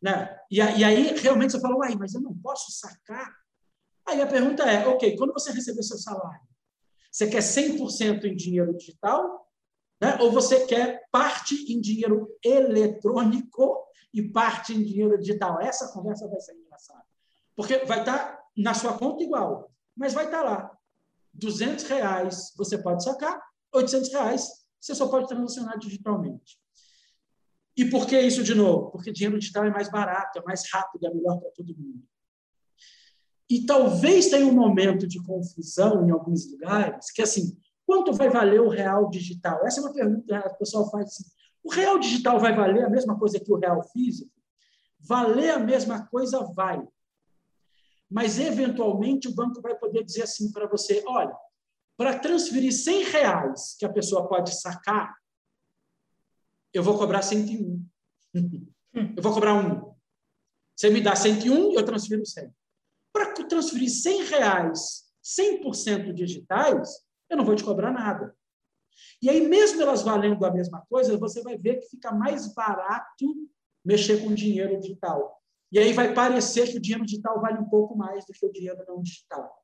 Né? 0.00 0.38
E, 0.50 0.56
e 0.56 0.84
aí, 0.84 1.14
realmente, 1.18 1.52
você 1.52 1.60
fala, 1.60 1.76
uai, 1.76 1.94
mas 1.96 2.14
eu 2.14 2.20
não 2.20 2.34
posso 2.34 2.72
sacar? 2.72 3.30
Aí 4.06 4.20
a 4.20 4.26
pergunta 4.26 4.64
é, 4.64 4.86
ok, 4.86 5.16
quando 5.16 5.32
você 5.32 5.52
receber 5.52 5.82
seu 5.82 5.98
salário, 5.98 6.40
você 7.10 7.28
quer 7.28 7.40
100% 7.40 8.24
em 8.24 8.36
dinheiro 8.36 8.76
digital? 8.76 9.48
Né? 10.00 10.16
Ou 10.20 10.32
você 10.32 10.66
quer 10.66 11.06
parte 11.10 11.54
em 11.72 11.80
dinheiro 11.80 12.28
eletrônico 12.42 13.84
e 14.14 14.22
parte 14.22 14.72
em 14.72 14.82
dinheiro 14.82 15.18
digital? 15.18 15.60
Essa 15.60 15.92
conversa 15.92 16.26
vai 16.28 16.40
ser 16.40 16.54
engraçada. 16.54 17.04
Porque 17.54 17.84
vai 17.84 18.00
estar 18.00 18.40
na 18.56 18.72
sua 18.74 18.96
conta 18.96 19.22
igual, 19.22 19.70
mas 19.96 20.14
vai 20.14 20.24
estar 20.24 20.42
lá. 20.42 20.76
200 21.34 21.84
reais 21.84 22.52
você 22.56 22.78
pode 22.78 23.04
sacar, 23.04 23.40
800 23.72 24.12
reais 24.12 24.59
você 24.80 24.94
só 24.94 25.08
pode 25.08 25.28
transacionar 25.28 25.78
digitalmente. 25.78 26.58
E 27.76 27.84
por 27.84 28.06
que 28.06 28.18
isso 28.20 28.42
de 28.42 28.54
novo? 28.54 28.90
Porque 28.90 29.12
dinheiro 29.12 29.38
digital 29.38 29.64
é 29.64 29.70
mais 29.70 29.90
barato, 29.90 30.38
é 30.38 30.42
mais 30.42 30.62
rápido, 30.72 31.06
é 31.06 31.14
melhor 31.14 31.38
para 31.38 31.50
todo 31.50 31.76
mundo. 31.76 32.02
E 33.48 33.66
talvez 33.66 34.28
tenha 34.28 34.46
um 34.46 34.52
momento 34.52 35.06
de 35.06 35.22
confusão 35.22 36.06
em 36.06 36.10
alguns 36.10 36.50
lugares, 36.50 37.10
que 37.10 37.20
assim, 37.22 37.58
quanto 37.84 38.12
vai 38.12 38.28
valer 38.30 38.60
o 38.60 38.68
real 38.68 39.10
digital? 39.10 39.66
Essa 39.66 39.80
é 39.80 39.82
uma 39.82 39.92
pergunta 39.92 40.42
que 40.42 40.48
o 40.48 40.58
pessoal 40.58 40.90
faz 40.90 41.06
assim, 41.06 41.24
o 41.62 41.70
real 41.70 41.98
digital 41.98 42.38
vai 42.38 42.54
valer 42.54 42.84
a 42.84 42.90
mesma 42.90 43.18
coisa 43.18 43.40
que 43.40 43.52
o 43.52 43.58
real 43.58 43.82
físico? 43.92 44.30
Valer 45.00 45.50
a 45.50 45.58
mesma 45.58 46.06
coisa 46.06 46.40
vai. 46.54 46.80
mas 48.10 48.38
eventualmente 48.38 49.28
o 49.28 49.34
banco 49.34 49.60
vai 49.60 49.74
poder 49.76 50.04
dizer 50.04 50.22
assim 50.22 50.50
para 50.52 50.66
você: 50.66 51.02
olha, 51.06 51.34
para 52.00 52.18
transferir 52.18 52.72
100 52.72 53.02
reais 53.10 53.76
que 53.78 53.84
a 53.84 53.92
pessoa 53.92 54.26
pode 54.26 54.58
sacar, 54.58 55.14
eu 56.72 56.82
vou 56.82 56.96
cobrar 56.96 57.20
101. 57.20 57.86
Eu 59.14 59.22
vou 59.22 59.34
cobrar 59.34 59.52
um. 59.52 59.94
Você 60.74 60.88
me 60.88 61.02
dá 61.02 61.14
101, 61.14 61.74
eu 61.74 61.84
transfiro 61.84 62.24
100. 62.24 62.50
Para 63.12 63.34
transferir 63.34 63.90
100 63.90 64.24
reais 64.24 65.12
100% 65.22 66.14
digitais, 66.14 67.04
eu 67.28 67.36
não 67.36 67.44
vou 67.44 67.54
te 67.54 67.62
cobrar 67.62 67.92
nada. 67.92 68.34
E 69.20 69.28
aí, 69.28 69.46
mesmo 69.46 69.82
elas 69.82 70.00
valendo 70.00 70.42
a 70.46 70.50
mesma 70.50 70.82
coisa, 70.88 71.18
você 71.18 71.42
vai 71.42 71.58
ver 71.58 71.80
que 71.80 71.90
fica 71.90 72.10
mais 72.10 72.54
barato 72.54 73.26
mexer 73.84 74.24
com 74.24 74.32
dinheiro 74.32 74.80
digital. 74.80 75.38
E 75.70 75.78
aí 75.78 75.92
vai 75.92 76.14
parecer 76.14 76.70
que 76.70 76.78
o 76.78 76.80
dinheiro 76.80 77.04
digital 77.04 77.38
vale 77.42 77.58
um 77.58 77.68
pouco 77.68 77.94
mais 77.94 78.24
do 78.24 78.32
que 78.32 78.46
o 78.46 78.50
dinheiro 78.50 78.82
não 78.88 79.02
digital. 79.02 79.59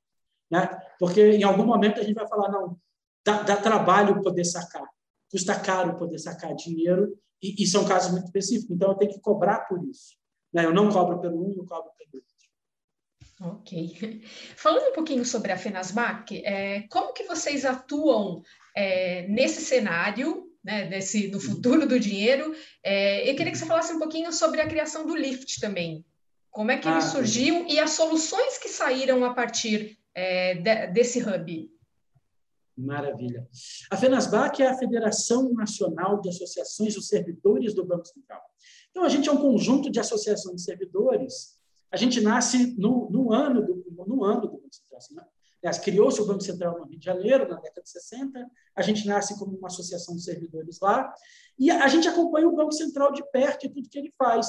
Né? 0.51 0.69
Porque 0.99 1.21
em 1.21 1.43
algum 1.43 1.65
momento 1.65 2.01
a 2.01 2.03
gente 2.03 2.15
vai 2.15 2.27
falar, 2.29 2.51
não, 2.51 2.79
dá, 3.25 3.43
dá 3.43 3.57
trabalho 3.57 4.23
poder 4.23 4.45
sacar, 4.45 4.87
custa 5.31 5.59
caro 5.59 5.99
poder 5.99 6.19
sacar 6.19 6.55
dinheiro, 6.55 7.19
e, 7.43 7.63
e, 7.63 7.67
são 7.67 7.85
casos 7.85 8.13
muito 8.13 8.25
específicos, 8.27 8.75
então 8.75 8.91
eu 8.91 8.97
tenho 8.97 9.13
que 9.13 9.21
cobrar 9.21 9.61
por 9.67 9.85
isso. 9.87 10.17
Né? 10.53 10.65
Eu 10.65 10.73
não 10.73 10.91
cobro 10.91 11.21
pelo 11.21 11.39
um, 11.39 11.53
eu 11.53 11.67
cobro 11.67 11.91
pelo 11.99 12.11
outro. 12.15 13.57
Ok. 13.59 14.23
Falando 14.57 14.89
um 14.91 14.95
pouquinho 14.95 15.25
sobre 15.25 15.53
a 15.53 15.59
FENASBAC, 15.59 16.43
é, 16.45 16.89
como 16.89 17.13
que 17.13 17.25
vocês 17.25 17.67
atuam 17.67 18.43
é, 18.75 19.29
nesse 19.29 19.61
cenário 19.61 20.47
né, 20.67 20.85
desse, 20.87 21.29
do 21.29 21.39
futuro 21.39 21.87
do 21.87 22.01
dinheiro. 22.01 22.53
É, 22.83 23.31
eu 23.31 23.37
queria 23.37 23.53
que 23.53 23.59
você 23.59 23.65
falasse 23.65 23.93
um 23.93 24.01
pouquinho 24.01 24.33
sobre 24.33 24.61
a 24.61 24.67
criação 24.67 25.07
do 25.07 25.15
Lift 25.15 25.61
também. 25.61 26.05
Como 26.51 26.73
é 26.73 26.79
que 26.79 26.89
ele 26.89 26.97
ah, 26.97 27.03
surgiu 27.03 27.55
sim. 27.55 27.75
e 27.75 27.79
as 27.79 27.91
soluções 27.91 28.59
que 28.59 28.69
saíram 28.69 29.25
a 29.25 29.33
partir 29.33 29.97
é, 30.17 30.55
de, 30.55 30.87
desse 30.89 31.21
hub. 31.21 31.71
Maravilha. 32.77 33.47
A 33.91 33.97
FENASBAC 33.97 34.63
é 34.63 34.69
a 34.69 34.77
Federação 34.77 35.53
Nacional 35.53 36.21
de 36.21 36.31
Associações 36.31 36.95
dos 36.95 37.09
Servidores 37.09 37.75
do 37.75 37.85
Banco 37.85 38.07
Central. 38.07 38.43
Então, 38.91 39.05
a 39.05 39.09
gente 39.09 39.29
é 39.29 39.33
um 39.33 39.41
conjunto 39.41 39.91
de 39.91 40.01
associações 40.01 40.57
de 40.57 40.63
servidores. 40.63 41.59
A 41.91 41.97
gente 41.97 42.21
nasce 42.21 42.75
no, 42.79 43.09
no 43.11 43.33
ano, 43.33 43.65
do, 43.65 44.05
no 44.07 44.25
ano 44.25 44.43
do 44.43 44.49
Banco 44.49 44.75
Central. 44.75 44.99
Assim, 44.99 45.15
né? 45.15 45.25
criou-se 45.83 46.21
o 46.21 46.27
Banco 46.27 46.43
Central 46.43 46.79
no 46.79 46.87
Rio 46.87 46.99
de 46.99 47.05
Janeiro, 47.05 47.49
na 47.49 47.57
década 47.57 47.83
de 47.83 47.91
60. 47.91 48.51
A 48.75 48.83
gente 48.83 49.07
nasce 49.07 49.39
como 49.39 49.57
uma 49.57 49.69
associação 49.69 50.15
de 50.15 50.23
servidores 50.23 50.79
lá. 50.81 51.13
E 51.59 51.71
a 51.71 51.89
gente 51.89 52.09
acompanha 52.09 52.49
o 52.49 52.57
Banco 52.57 52.73
Central 52.73 53.13
de 53.13 53.23
perto 53.31 53.67
e 53.67 53.69
tudo 53.71 53.89
que 53.89 53.99
ele 53.99 54.13
faz. 54.19 54.49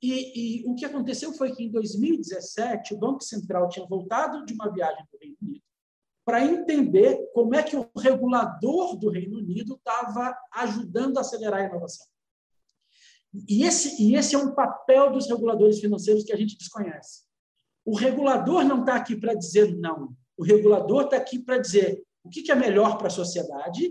E, 0.00 0.60
e 0.60 0.64
o 0.66 0.74
que 0.74 0.84
aconteceu 0.84 1.32
foi 1.32 1.52
que, 1.54 1.64
em 1.64 1.70
2017, 1.70 2.94
o 2.94 2.98
Banco 2.98 3.22
Central 3.22 3.68
tinha 3.68 3.86
voltado 3.86 4.44
de 4.44 4.54
uma 4.54 4.70
viagem 4.72 5.04
para 5.10 5.16
o 5.16 5.20
Reino 5.20 5.36
Unido 5.42 5.62
para 6.28 6.44
entender 6.44 7.30
como 7.32 7.54
é 7.54 7.62
que 7.62 7.74
o 7.74 7.88
regulador 7.96 8.98
do 8.98 9.08
Reino 9.08 9.38
Unido 9.38 9.76
estava 9.76 10.36
ajudando 10.52 11.16
a 11.16 11.22
acelerar 11.22 11.60
a 11.62 11.64
inovação. 11.64 12.06
E 13.48 13.64
esse, 13.64 14.02
e 14.02 14.14
esse 14.14 14.34
é 14.34 14.38
um 14.38 14.54
papel 14.54 15.10
dos 15.10 15.26
reguladores 15.26 15.80
financeiros 15.80 16.24
que 16.24 16.32
a 16.32 16.36
gente 16.36 16.58
desconhece. 16.58 17.24
O 17.82 17.96
regulador 17.96 18.62
não 18.62 18.80
está 18.80 18.96
aqui 18.96 19.16
para 19.16 19.32
dizer 19.32 19.74
não. 19.78 20.14
O 20.36 20.44
regulador 20.44 21.04
está 21.04 21.16
aqui 21.16 21.38
para 21.38 21.56
dizer 21.56 22.04
o 22.22 22.28
que 22.28 22.52
é 22.52 22.54
melhor 22.54 22.98
para 22.98 23.06
a 23.06 23.10
sociedade 23.10 23.90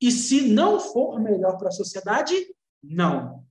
e, 0.00 0.10
se 0.10 0.48
não 0.48 0.80
for 0.80 1.20
melhor 1.20 1.56
para 1.56 1.68
a 1.68 1.72
sociedade, 1.72 2.34
não. 2.82 3.44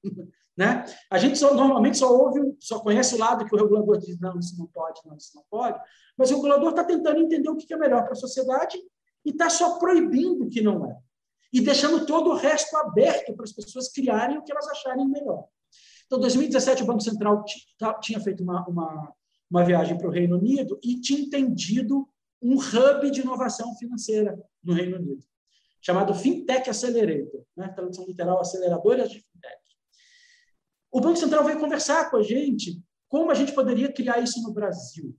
Né? 0.56 0.86
A 1.10 1.18
gente 1.18 1.38
só, 1.38 1.54
normalmente 1.54 1.98
só 1.98 2.16
ouve, 2.16 2.56
só 2.60 2.80
conhece 2.80 3.16
o 3.16 3.18
lado 3.18 3.46
que 3.46 3.56
o 3.56 3.58
regulador 3.58 3.98
diz 3.98 4.20
não, 4.20 4.38
isso 4.38 4.56
não 4.58 4.68
pode, 4.68 5.02
não, 5.04 5.16
isso 5.18 5.32
não 5.36 5.44
pode, 5.50 5.80
mas 6.16 6.30
o 6.30 6.36
regulador 6.36 6.70
está 6.70 6.84
tentando 6.84 7.20
entender 7.22 7.50
o 7.50 7.56
que 7.56 7.74
é 7.74 7.78
melhor 7.78 8.04
para 8.04 8.12
a 8.12 8.16
sociedade 8.16 8.78
e 9.26 9.32
está 9.32 9.50
só 9.50 9.80
proibindo 9.80 10.44
o 10.44 10.50
que 10.50 10.62
não 10.62 10.86
é. 10.86 10.96
E 11.52 11.60
deixando 11.60 12.06
todo 12.06 12.30
o 12.30 12.36
resto 12.36 12.76
aberto 12.78 13.34
para 13.34 13.46
as 13.46 13.52
pessoas 13.52 13.92
criarem 13.92 14.38
o 14.38 14.44
que 14.44 14.52
elas 14.52 14.68
acharem 14.68 15.08
melhor. 15.08 15.46
Então, 16.06 16.20
em 16.20 16.22
2017, 16.22 16.84
o 16.84 16.86
Banco 16.86 17.02
Central 17.02 17.44
tinha 18.00 18.20
feito 18.20 18.44
uma, 18.44 18.64
uma 18.68 19.14
uma 19.54 19.64
viagem 19.64 19.96
para 19.96 20.08
o 20.08 20.12
Reino 20.12 20.40
Unido 20.40 20.80
e 20.84 21.00
tinha 21.00 21.20
entendido 21.20 22.10
um 22.42 22.56
hub 22.56 23.12
de 23.12 23.22
inovação 23.22 23.76
financeira 23.76 24.36
no 24.64 24.74
Reino 24.74 24.98
Unido, 24.98 25.24
chamado 25.80 26.16
Fintech 26.16 26.68
Accelerator, 26.68 27.44
né? 27.56 27.68
tradução 27.70 28.04
literal, 28.08 28.40
aceleradoras 28.40 29.12
de. 29.12 29.24
O 30.94 31.02
Banco 31.02 31.18
Central 31.18 31.44
veio 31.44 31.60
conversar 31.60 32.12
com 32.12 32.18
a 32.18 32.22
gente 32.22 32.80
como 33.10 33.32
a 33.32 33.34
gente 33.34 33.52
poderia 33.52 33.92
criar 33.92 34.20
isso 34.20 34.44
no 34.44 34.54
Brasil. 34.54 35.18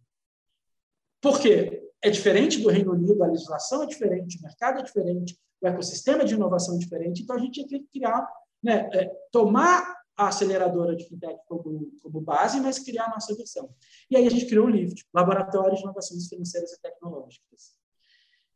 Por 1.20 1.40
quê? 1.40 1.90
É 2.00 2.08
diferente 2.10 2.60
do 2.60 2.68
Reino 2.68 2.92
Unido, 2.92 3.22
a 3.24 3.26
legislação 3.26 3.82
é 3.82 3.87
diferente, 3.87 4.38
o 4.38 4.42
mercado 4.42 4.78
é 4.78 4.82
diferente, 4.82 5.37
o 5.60 5.66
ecossistema 5.66 6.24
de 6.24 6.34
inovação 6.34 6.76
é 6.76 6.78
diferente, 6.78 7.22
então 7.22 7.34
a 7.34 7.38
gente 7.40 7.66
tinha 7.66 7.66
que 7.66 7.80
criar, 7.92 8.24
né, 8.62 8.88
é, 8.92 9.06
tomar 9.32 9.96
a 10.16 10.28
aceleradora 10.28 10.94
de 10.94 11.08
fintech 11.08 11.40
como, 11.48 11.90
como 12.00 12.20
base, 12.20 12.60
mas 12.60 12.78
criar 12.78 13.06
a 13.06 13.10
nossa 13.10 13.34
versão. 13.34 13.68
E 14.08 14.16
aí 14.16 14.26
a 14.26 14.30
gente 14.30 14.46
criou 14.46 14.66
o 14.66 14.70
LIFT, 14.70 15.04
Laboratório 15.12 15.74
de 15.74 15.82
Inovações 15.82 16.28
Financeiras 16.28 16.72
e 16.72 16.80
Tecnológicas, 16.80 17.72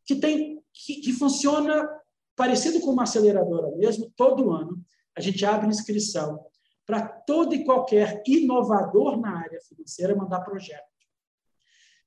que, 0.05 0.15
tem, 0.15 0.63
que, 0.73 1.01
que 1.01 1.13
funciona 1.13 1.89
parecido 2.37 2.81
com 2.81 2.93
uma 2.93 3.03
aceleradora 3.03 3.75
mesmo, 3.77 4.13
todo 4.15 4.53
ano 4.53 4.81
a 5.17 5.21
gente 5.21 5.45
abre 5.45 5.67
inscrição 5.67 6.47
para 6.89 7.07
todo 7.07 7.55
e 7.55 7.67
qualquer 7.67 8.23
inovador 8.27 9.21
na 9.21 9.41
área 9.41 9.61
financeira 9.61 10.17
mandar 10.17 10.41
projeto. 10.41 10.89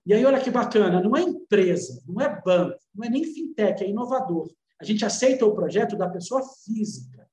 E 0.03 0.11
aí, 0.11 0.25
olha 0.25 0.41
que 0.41 0.49
bacana, 0.49 0.99
não 0.99 1.15
é 1.15 1.21
empresa, 1.21 2.01
não 2.07 2.19
é 2.19 2.41
banco, 2.41 2.79
não 2.95 3.05
é 3.05 3.09
nem 3.09 3.23
fintech, 3.23 3.83
é 3.83 3.87
inovador. 3.87 4.51
A 4.81 4.83
gente 4.83 5.05
aceita 5.05 5.45
o 5.45 5.53
projeto 5.53 5.95
da 5.95 6.09
pessoa 6.09 6.41
física. 6.65 7.29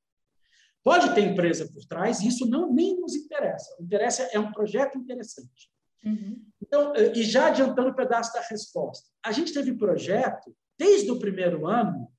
Pode 0.85 1.15
ter 1.15 1.23
empresa 1.23 1.67
por 1.73 1.83
trás, 1.87 2.21
e 2.21 2.29
isso 2.29 2.47
não 2.47 2.71
nem 2.71 3.01
nos 3.01 3.15
interessa. 3.15 3.75
O 3.81 3.83
interessa 3.83 4.25
é 4.25 4.39
um 4.39 4.53
projeto 4.53 4.99
interessante. 4.99 5.71
Uhum. 6.05 6.45
Então, 6.61 6.93
e 6.95 7.23
já 7.23 7.47
adiantando 7.47 7.89
o 7.89 7.93
um 7.93 7.97
pedaço 7.97 8.31
da 8.35 8.43
resposta, 8.43 9.09
a 9.25 9.33
gente 9.33 9.55
teve 9.55 9.73
projeto 9.73 10.55
desde 10.79 11.11
o 11.11 11.19
primeiro 11.19 11.67
ano 11.67 12.13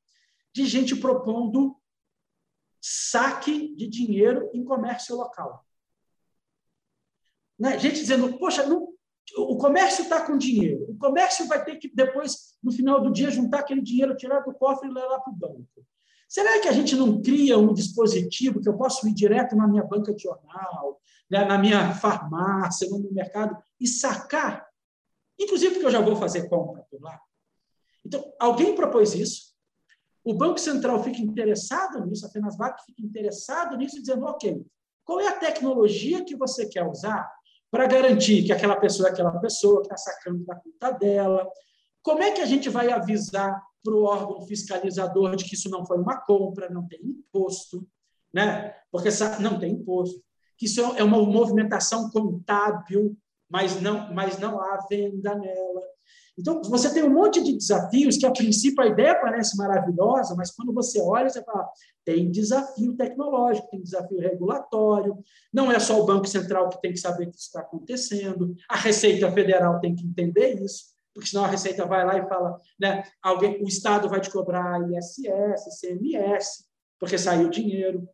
de 0.52 0.66
gente 0.66 0.96
propondo 0.96 1.79
saque 2.82 3.76
de 3.76 3.88
dinheiro 3.88 4.50
em 4.54 4.64
comércio 4.64 5.16
local. 5.16 5.66
Né? 7.58 7.78
Gente 7.78 8.00
dizendo, 8.00 8.38
poxa, 8.38 8.66
não, 8.66 8.88
o 9.38 9.58
comércio 9.58 10.04
está 10.04 10.26
com 10.26 10.38
dinheiro, 10.38 10.86
o 10.90 10.98
comércio 10.98 11.48
vai 11.48 11.64
ter 11.64 11.76
que 11.76 11.94
depois, 11.94 12.58
no 12.64 12.72
final 12.72 13.02
do 13.02 13.12
dia, 13.12 13.30
juntar 13.30 13.60
aquele 13.60 13.82
dinheiro, 13.82 14.16
tirar 14.16 14.40
do 14.40 14.54
cofre 14.54 14.90
e 14.90 14.94
levar 14.94 15.20
para 15.20 15.34
o 15.34 15.36
banco. 15.36 15.86
Será 16.28 16.60
que 16.62 16.68
a 16.68 16.72
gente 16.72 16.96
não 16.96 17.22
cria 17.22 17.58
um 17.58 17.74
dispositivo 17.74 18.62
que 18.62 18.70
eu 18.70 18.78
posso 18.78 19.08
ir 19.08 19.14
direto 19.14 19.56
na 19.56 19.68
minha 19.68 19.84
banca 19.84 20.14
de 20.14 20.22
jornal, 20.24 21.02
né, 21.30 21.44
na 21.44 21.58
minha 21.58 21.94
farmácia, 21.96 22.88
no 22.90 23.12
mercado, 23.12 23.58
e 23.80 23.88
sacar? 23.88 24.68
Inclusive 25.40 25.74
porque 25.74 25.88
eu 25.88 25.92
já 25.92 26.02
vou 26.02 26.16
fazer 26.16 26.48
compra 26.48 26.86
por 26.90 27.02
lá. 27.02 27.20
Então, 28.06 28.24
alguém 28.40 28.76
propôs 28.76 29.16
isso, 29.16 29.49
o 30.24 30.34
Banco 30.34 30.60
Central 30.60 31.04
fica 31.04 31.22
interessado 31.22 32.06
nisso, 32.06 32.26
a 32.26 32.30
FENASBAC 32.30 32.86
fica 32.86 33.02
interessado 33.02 33.78
nisso, 33.78 34.00
dizendo, 34.00 34.26
ok, 34.26 34.66
qual 35.06 35.20
é 35.20 35.28
a 35.28 35.38
tecnologia 35.38 36.24
que 36.24 36.36
você 36.36 36.68
quer 36.68 36.86
usar 36.88 37.32
para 37.72 37.88
garantir 37.88 38.44
que 38.44 38.52
aquela 38.52 38.76
pessoa 38.76 39.10
é 39.10 39.12
aquela 39.12 39.40
pessoa 39.40 39.82
que 39.82 39.88
está 39.94 39.98
sacando 39.98 40.46
da 40.46 40.56
conta 40.56 40.92
dela? 40.92 41.50
Como 42.02 42.22
é 42.22 42.32
que 42.32 42.42
a 42.42 42.46
gente 42.46 42.70
vai 42.70 42.92
avisar 42.92 43.62
para 43.84 43.94
o 43.94 44.04
órgão 44.04 44.46
fiscalizador 44.46 45.36
de 45.36 45.46
que 45.46 45.56
isso 45.56 45.70
não 45.70 45.86
foi 45.86 45.98
uma 45.98 46.18
compra, 46.18 46.70
não 46.70 46.88
tem 46.88 47.00
imposto, 47.02 47.88
né? 48.34 48.76
porque 48.92 49.10
não 49.40 49.60
tem 49.60 49.74
imposto, 49.74 50.22
que 50.58 50.66
isso 50.66 50.82
é 50.82 51.04
uma 51.04 51.22
movimentação 51.22 52.10
contábil, 52.10 53.18
mas 53.50 53.82
não, 53.82 54.14
mas 54.14 54.38
não 54.38 54.60
há 54.60 54.86
venda 54.90 55.36
nela. 55.36 55.82
Então, 56.40 56.62
você 56.64 56.94
tem 56.94 57.04
um 57.04 57.14
monte 57.14 57.44
de 57.44 57.58
desafios 57.58 58.18
que, 58.18 58.26
a 58.26 58.32
princípio, 58.32 58.82
a 58.82 58.88
ideia 58.88 59.20
parece 59.20 59.58
maravilhosa, 59.58 60.36
mas 60.36 60.52
quando 60.52 60.74
você 60.74 61.02
olha, 61.02 61.30
você 61.30 61.44
fala, 61.44 61.68
tem 62.06 62.32
desafio 62.32 62.96
tecnológico, 62.96 63.70
tem 63.70 63.82
desafio 63.82 64.20
regulatório, 64.20 65.18
não 65.54 65.72
é 65.72 65.80
só 65.80 66.00
o 66.00 66.06
Banco 66.06 66.28
Central 66.28 66.70
que 66.70 66.82
tem 66.82 66.94
que 66.94 67.00
saber 67.00 67.28
que 67.28 67.36
isso 67.36 67.48
está 67.48 67.60
acontecendo, 67.60 68.56
a 68.70 68.78
Receita 68.78 69.30
Federal 69.32 69.80
tem 69.80 69.94
que 69.96 70.06
entender 70.06 70.64
isso 70.64 70.98
porque 71.20 71.30
senão 71.30 71.44
a 71.44 71.48
Receita 71.48 71.86
vai 71.86 72.06
lá 72.06 72.18
e 72.18 72.28
fala, 72.30 72.58
né, 72.80 73.04
alguém, 73.22 73.62
o 73.62 73.68
Estado 73.68 74.08
vai 74.08 74.22
te 74.22 74.30
cobrar 74.30 74.80
ISS, 74.90 75.80
CMS, 75.82 76.66
porque 76.98 77.18
saiu 77.18 77.50
dinheiro. 77.50 78.08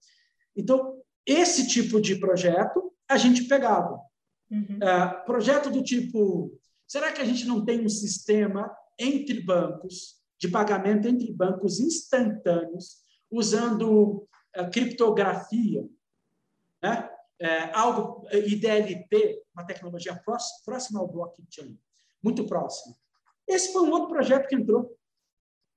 Então, 0.55 0.99
esse 1.25 1.67
tipo 1.67 2.01
de 2.01 2.15
projeto 2.15 2.91
a 3.07 3.17
gente 3.17 3.43
pegava. 3.43 3.99
Uhum. 4.49 4.77
Uh, 4.77 5.25
projeto 5.25 5.69
do 5.69 5.83
tipo, 5.83 6.51
será 6.87 7.11
que 7.11 7.21
a 7.21 7.25
gente 7.25 7.45
não 7.45 7.63
tem 7.63 7.83
um 7.83 7.89
sistema 7.89 8.75
entre 8.99 9.41
bancos, 9.41 10.21
de 10.39 10.47
pagamento 10.47 11.07
entre 11.07 11.31
bancos 11.33 11.79
instantâneos, 11.79 12.97
usando 13.31 14.27
uh, 14.57 14.69
criptografia, 14.71 15.87
né? 16.81 17.09
é, 17.39 17.71
algo 17.73 18.25
IDLT, 18.31 19.43
uma 19.53 19.65
tecnologia 19.65 20.19
próxima 20.63 20.99
ao 20.99 21.07
blockchain, 21.07 21.77
muito 22.23 22.45
próxima. 22.45 22.95
Esse 23.47 23.71
foi 23.71 23.83
um 23.83 23.91
outro 23.91 24.09
projeto 24.09 24.47
que 24.47 24.55
entrou. 24.55 24.97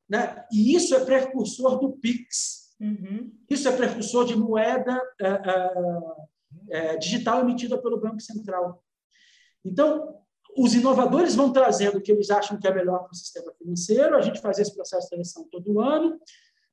Né? 0.08 0.44
E 0.52 0.74
isso 0.74 0.94
é 0.94 1.04
precursor 1.04 1.78
do 1.78 1.92
PIX. 1.92 2.76
Uhum. 2.80 3.36
Isso 3.50 3.68
é 3.68 3.76
precursor 3.76 4.24
de 4.24 4.36
moeda 4.36 5.00
é, 5.20 5.40
é, 6.70 6.96
digital 6.96 7.40
emitida 7.40 7.76
pelo 7.80 8.00
Banco 8.00 8.20
Central. 8.20 8.82
Então, 9.64 10.22
os 10.56 10.74
inovadores 10.74 11.34
vão 11.34 11.52
trazendo 11.52 11.98
o 11.98 12.00
que 12.00 12.12
eles 12.12 12.30
acham 12.30 12.58
que 12.58 12.66
é 12.66 12.74
melhor 12.74 13.00
para 13.00 13.12
o 13.12 13.14
sistema 13.14 13.52
financeiro, 13.52 14.16
a 14.16 14.20
gente 14.20 14.40
faz 14.40 14.58
esse 14.58 14.74
processo 14.74 15.02
de 15.02 15.08
seleção 15.08 15.48
todo 15.50 15.80
ano, 15.80 16.18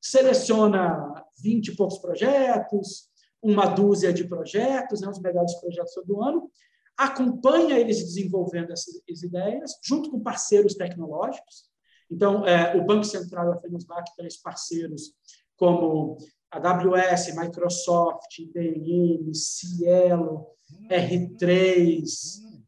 seleciona 0.02 1.24
20 1.42 1.68
e 1.68 1.76
poucos 1.76 1.98
projetos, 1.98 3.10
uma 3.42 3.66
dúzia 3.66 4.12
de 4.12 4.28
projetos, 4.28 5.02
né, 5.02 5.10
os 5.10 5.20
melhores 5.20 5.54
projetos 5.56 5.94
todo 5.94 6.24
ano, 6.24 6.50
acompanha 6.98 7.78
eles 7.78 8.00
desenvolvendo 8.04 8.72
essas, 8.72 8.96
ideias, 9.24 9.74
junto 9.84 10.10
com 10.10 10.20
parceiros 10.20 10.76
tecnológicos. 10.76 11.66
Então, 12.10 12.46
é, 12.46 12.76
o 12.76 12.86
Banco 12.86 13.04
Central 13.04 13.50
e 13.50 13.54
a 13.54 13.62
Fenosbac 13.62 14.16
têm 14.16 14.28
parceiros 14.44 15.14
como 15.58 16.18
a 16.52 16.58
AWS, 16.58 17.36
Microsoft, 17.36 18.40
IBM, 18.40 19.34
Cielo, 19.34 20.48
R3, 20.90 22.04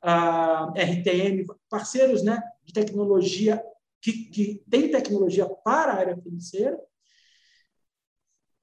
a 0.01 0.71
RTM, 0.75 1.45
parceiros 1.69 2.23
né, 2.23 2.41
de 2.63 2.73
tecnologia 2.73 3.63
que, 4.01 4.25
que 4.29 4.63
tem 4.69 4.91
tecnologia 4.91 5.47
para 5.47 5.93
a 5.93 5.97
área 5.97 6.17
financeira. 6.17 6.79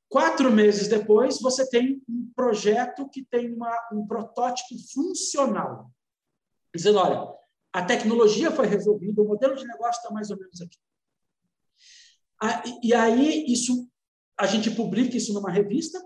Quatro 0.09 0.51
meses 0.53 0.87
depois, 0.89 1.41
você 1.41 1.69
tem 1.69 2.03
um 2.09 2.31
projeto 2.37 3.09
que 3.09 3.25
tem 3.25 3.53
uma, 3.53 3.77
um 3.93 4.07
protótipo 4.07 4.75
funcional. 4.93 5.91
Dizendo, 6.75 6.99
olha, 6.99 7.35
a 7.73 7.85
tecnologia 7.85 8.51
foi 8.51 8.67
resolvida, 8.67 9.21
o 9.21 9.27
modelo 9.27 9.57
de 9.57 9.67
negócio 9.67 10.01
está 10.01 10.13
mais 10.13 10.31
ou 10.31 10.39
menos 10.39 10.61
aqui. 10.61 10.79
E 12.83 12.95
aí, 12.95 13.45
isso, 13.49 13.89
a 14.39 14.47
gente 14.47 14.71
publica 14.71 15.17
isso 15.17 15.33
numa 15.33 15.51
revista 15.51 16.01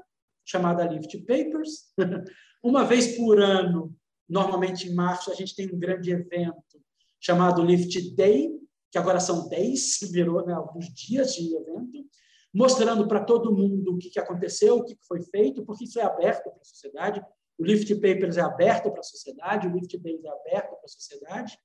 chamada 0.44 0.86
Lift 0.86 1.18
Papers. 1.26 1.92
Uma 2.62 2.84
vez 2.84 3.16
por 3.16 3.40
ano, 3.40 3.94
normalmente 4.28 4.88
em 4.88 4.94
março, 4.94 5.30
a 5.30 5.34
gente 5.34 5.54
tem 5.54 5.72
um 5.72 5.78
grande 5.78 6.10
evento 6.10 6.80
chamado 7.20 7.64
Lift 7.64 8.14
Day, 8.14 8.50
que 8.90 8.98
agora 8.98 9.20
são 9.20 9.48
10, 9.48 10.10
virou 10.12 10.44
né, 10.44 10.52
alguns 10.52 10.86
dias 10.92 11.34
de 11.34 11.54
evento, 11.54 12.04
mostrando 12.52 13.06
para 13.06 13.24
todo 13.24 13.54
mundo 13.54 13.94
o 13.94 13.98
que, 13.98 14.10
que 14.10 14.18
aconteceu, 14.18 14.76
o 14.76 14.84
que 14.84 14.96
foi 15.06 15.22
feito, 15.22 15.64
porque 15.64 15.84
isso 15.84 15.98
é 15.98 16.02
aberto 16.02 16.44
para 16.50 16.60
a 16.60 16.64
sociedade. 16.64 17.22
O 17.58 17.64
Lift 17.64 17.92
Papers 17.96 18.36
é 18.36 18.40
aberto 18.40 18.90
para 18.90 19.00
a 19.00 19.04
sociedade, 19.04 19.66
o 19.66 19.72
Lift 19.72 19.98
Days 19.98 20.24
é 20.24 20.28
aberto 20.28 20.70
para 20.70 20.84
a 20.84 20.88
sociedade. 20.88 21.58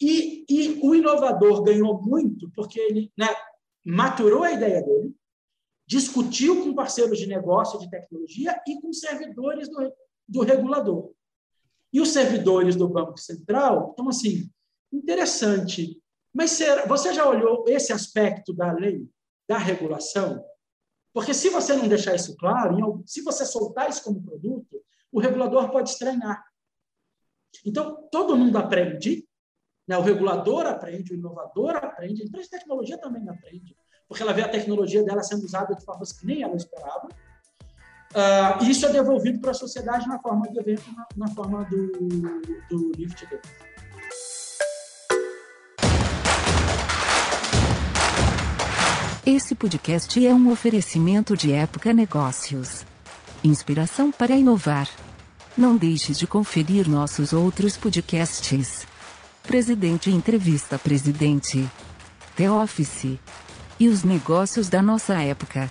E, 0.00 0.44
e, 0.48 0.80
o 0.80 0.94
inovador 0.94 1.62
ganhou 1.62 2.00
muito 2.00 2.48
porque 2.54 2.78
ele 2.78 3.12
né, 3.18 3.26
maturou 3.84 4.44
a 4.44 4.52
ideia 4.52 4.80
dele, 4.80 5.12
discutiu 5.86 6.62
com 6.62 6.74
parceiros 6.74 7.18
de 7.18 7.26
negócio 7.26 7.80
de 7.80 7.90
tecnologia 7.90 8.60
e 8.66 8.80
com 8.80 8.92
servidores 8.92 9.68
do, 9.68 9.92
do 10.28 10.42
regulador. 10.42 11.12
E 11.92 12.00
os 12.00 12.10
servidores 12.10 12.76
do 12.76 12.88
Banco 12.88 13.18
Central 13.18 13.90
estão 13.90 14.08
assim, 14.08 14.50
interessante, 14.92 16.00
mas 16.32 16.52
será, 16.52 16.86
você 16.86 17.12
já 17.12 17.26
olhou 17.26 17.64
esse 17.66 17.92
aspecto 17.92 18.52
da 18.52 18.72
lei, 18.72 19.08
da 19.48 19.58
regulação? 19.58 20.44
Porque 21.12 21.32
se 21.32 21.48
você 21.48 21.74
não 21.74 21.88
deixar 21.88 22.14
isso 22.14 22.36
claro, 22.36 23.02
se 23.06 23.22
você 23.22 23.44
soltar 23.44 23.88
isso 23.88 24.04
como 24.04 24.22
produto, 24.22 24.80
o 25.10 25.18
regulador 25.18 25.70
pode 25.70 25.90
estranhar. 25.90 26.44
Então, 27.64 28.06
todo 28.10 28.36
mundo 28.36 28.56
aprende, 28.58 29.26
né? 29.86 29.96
o 29.96 30.02
regulador 30.02 30.66
aprende, 30.66 31.12
o 31.12 31.16
inovador 31.16 31.76
aprende, 31.76 32.22
a 32.22 32.26
empresa 32.26 32.44
de 32.44 32.58
tecnologia 32.58 32.98
também 32.98 33.28
aprende, 33.28 33.74
porque 34.06 34.22
ela 34.22 34.34
vê 34.34 34.42
a 34.42 34.48
tecnologia 34.48 35.02
dela 35.02 35.22
sendo 35.22 35.44
usada 35.44 35.74
de 35.74 35.84
formas 35.84 36.12
que 36.12 36.26
nem 36.26 36.42
ela 36.42 36.56
esperava. 36.56 37.08
Uh, 38.18 38.64
isso 38.64 38.84
é 38.84 38.90
devolvido 38.90 39.38
para 39.38 39.52
a 39.52 39.54
sociedade 39.54 40.08
na 40.08 40.18
forma 40.18 40.48
do 40.48 40.58
evento, 40.58 40.82
na, 40.92 41.06
na 41.16 41.28
forma 41.32 41.64
do, 41.66 41.86
do 42.68 42.92
Lift 42.96 43.24
Day. 43.26 43.38
Esse 49.24 49.54
podcast 49.54 50.26
é 50.26 50.34
um 50.34 50.50
oferecimento 50.50 51.36
de 51.36 51.52
Época 51.52 51.92
Negócios. 51.92 52.84
Inspiração 53.44 54.10
para 54.10 54.34
inovar. 54.34 54.88
Não 55.56 55.76
deixe 55.76 56.12
de 56.12 56.26
conferir 56.26 56.88
nossos 56.88 57.32
outros 57.32 57.76
podcasts. 57.76 58.84
Presidente 59.44 60.10
Entrevista 60.10 60.76
Presidente. 60.76 61.70
The 62.34 62.50
Office. 62.50 63.16
E 63.78 63.86
os 63.86 64.02
negócios 64.02 64.68
da 64.68 64.82
nossa 64.82 65.22
época. 65.22 65.70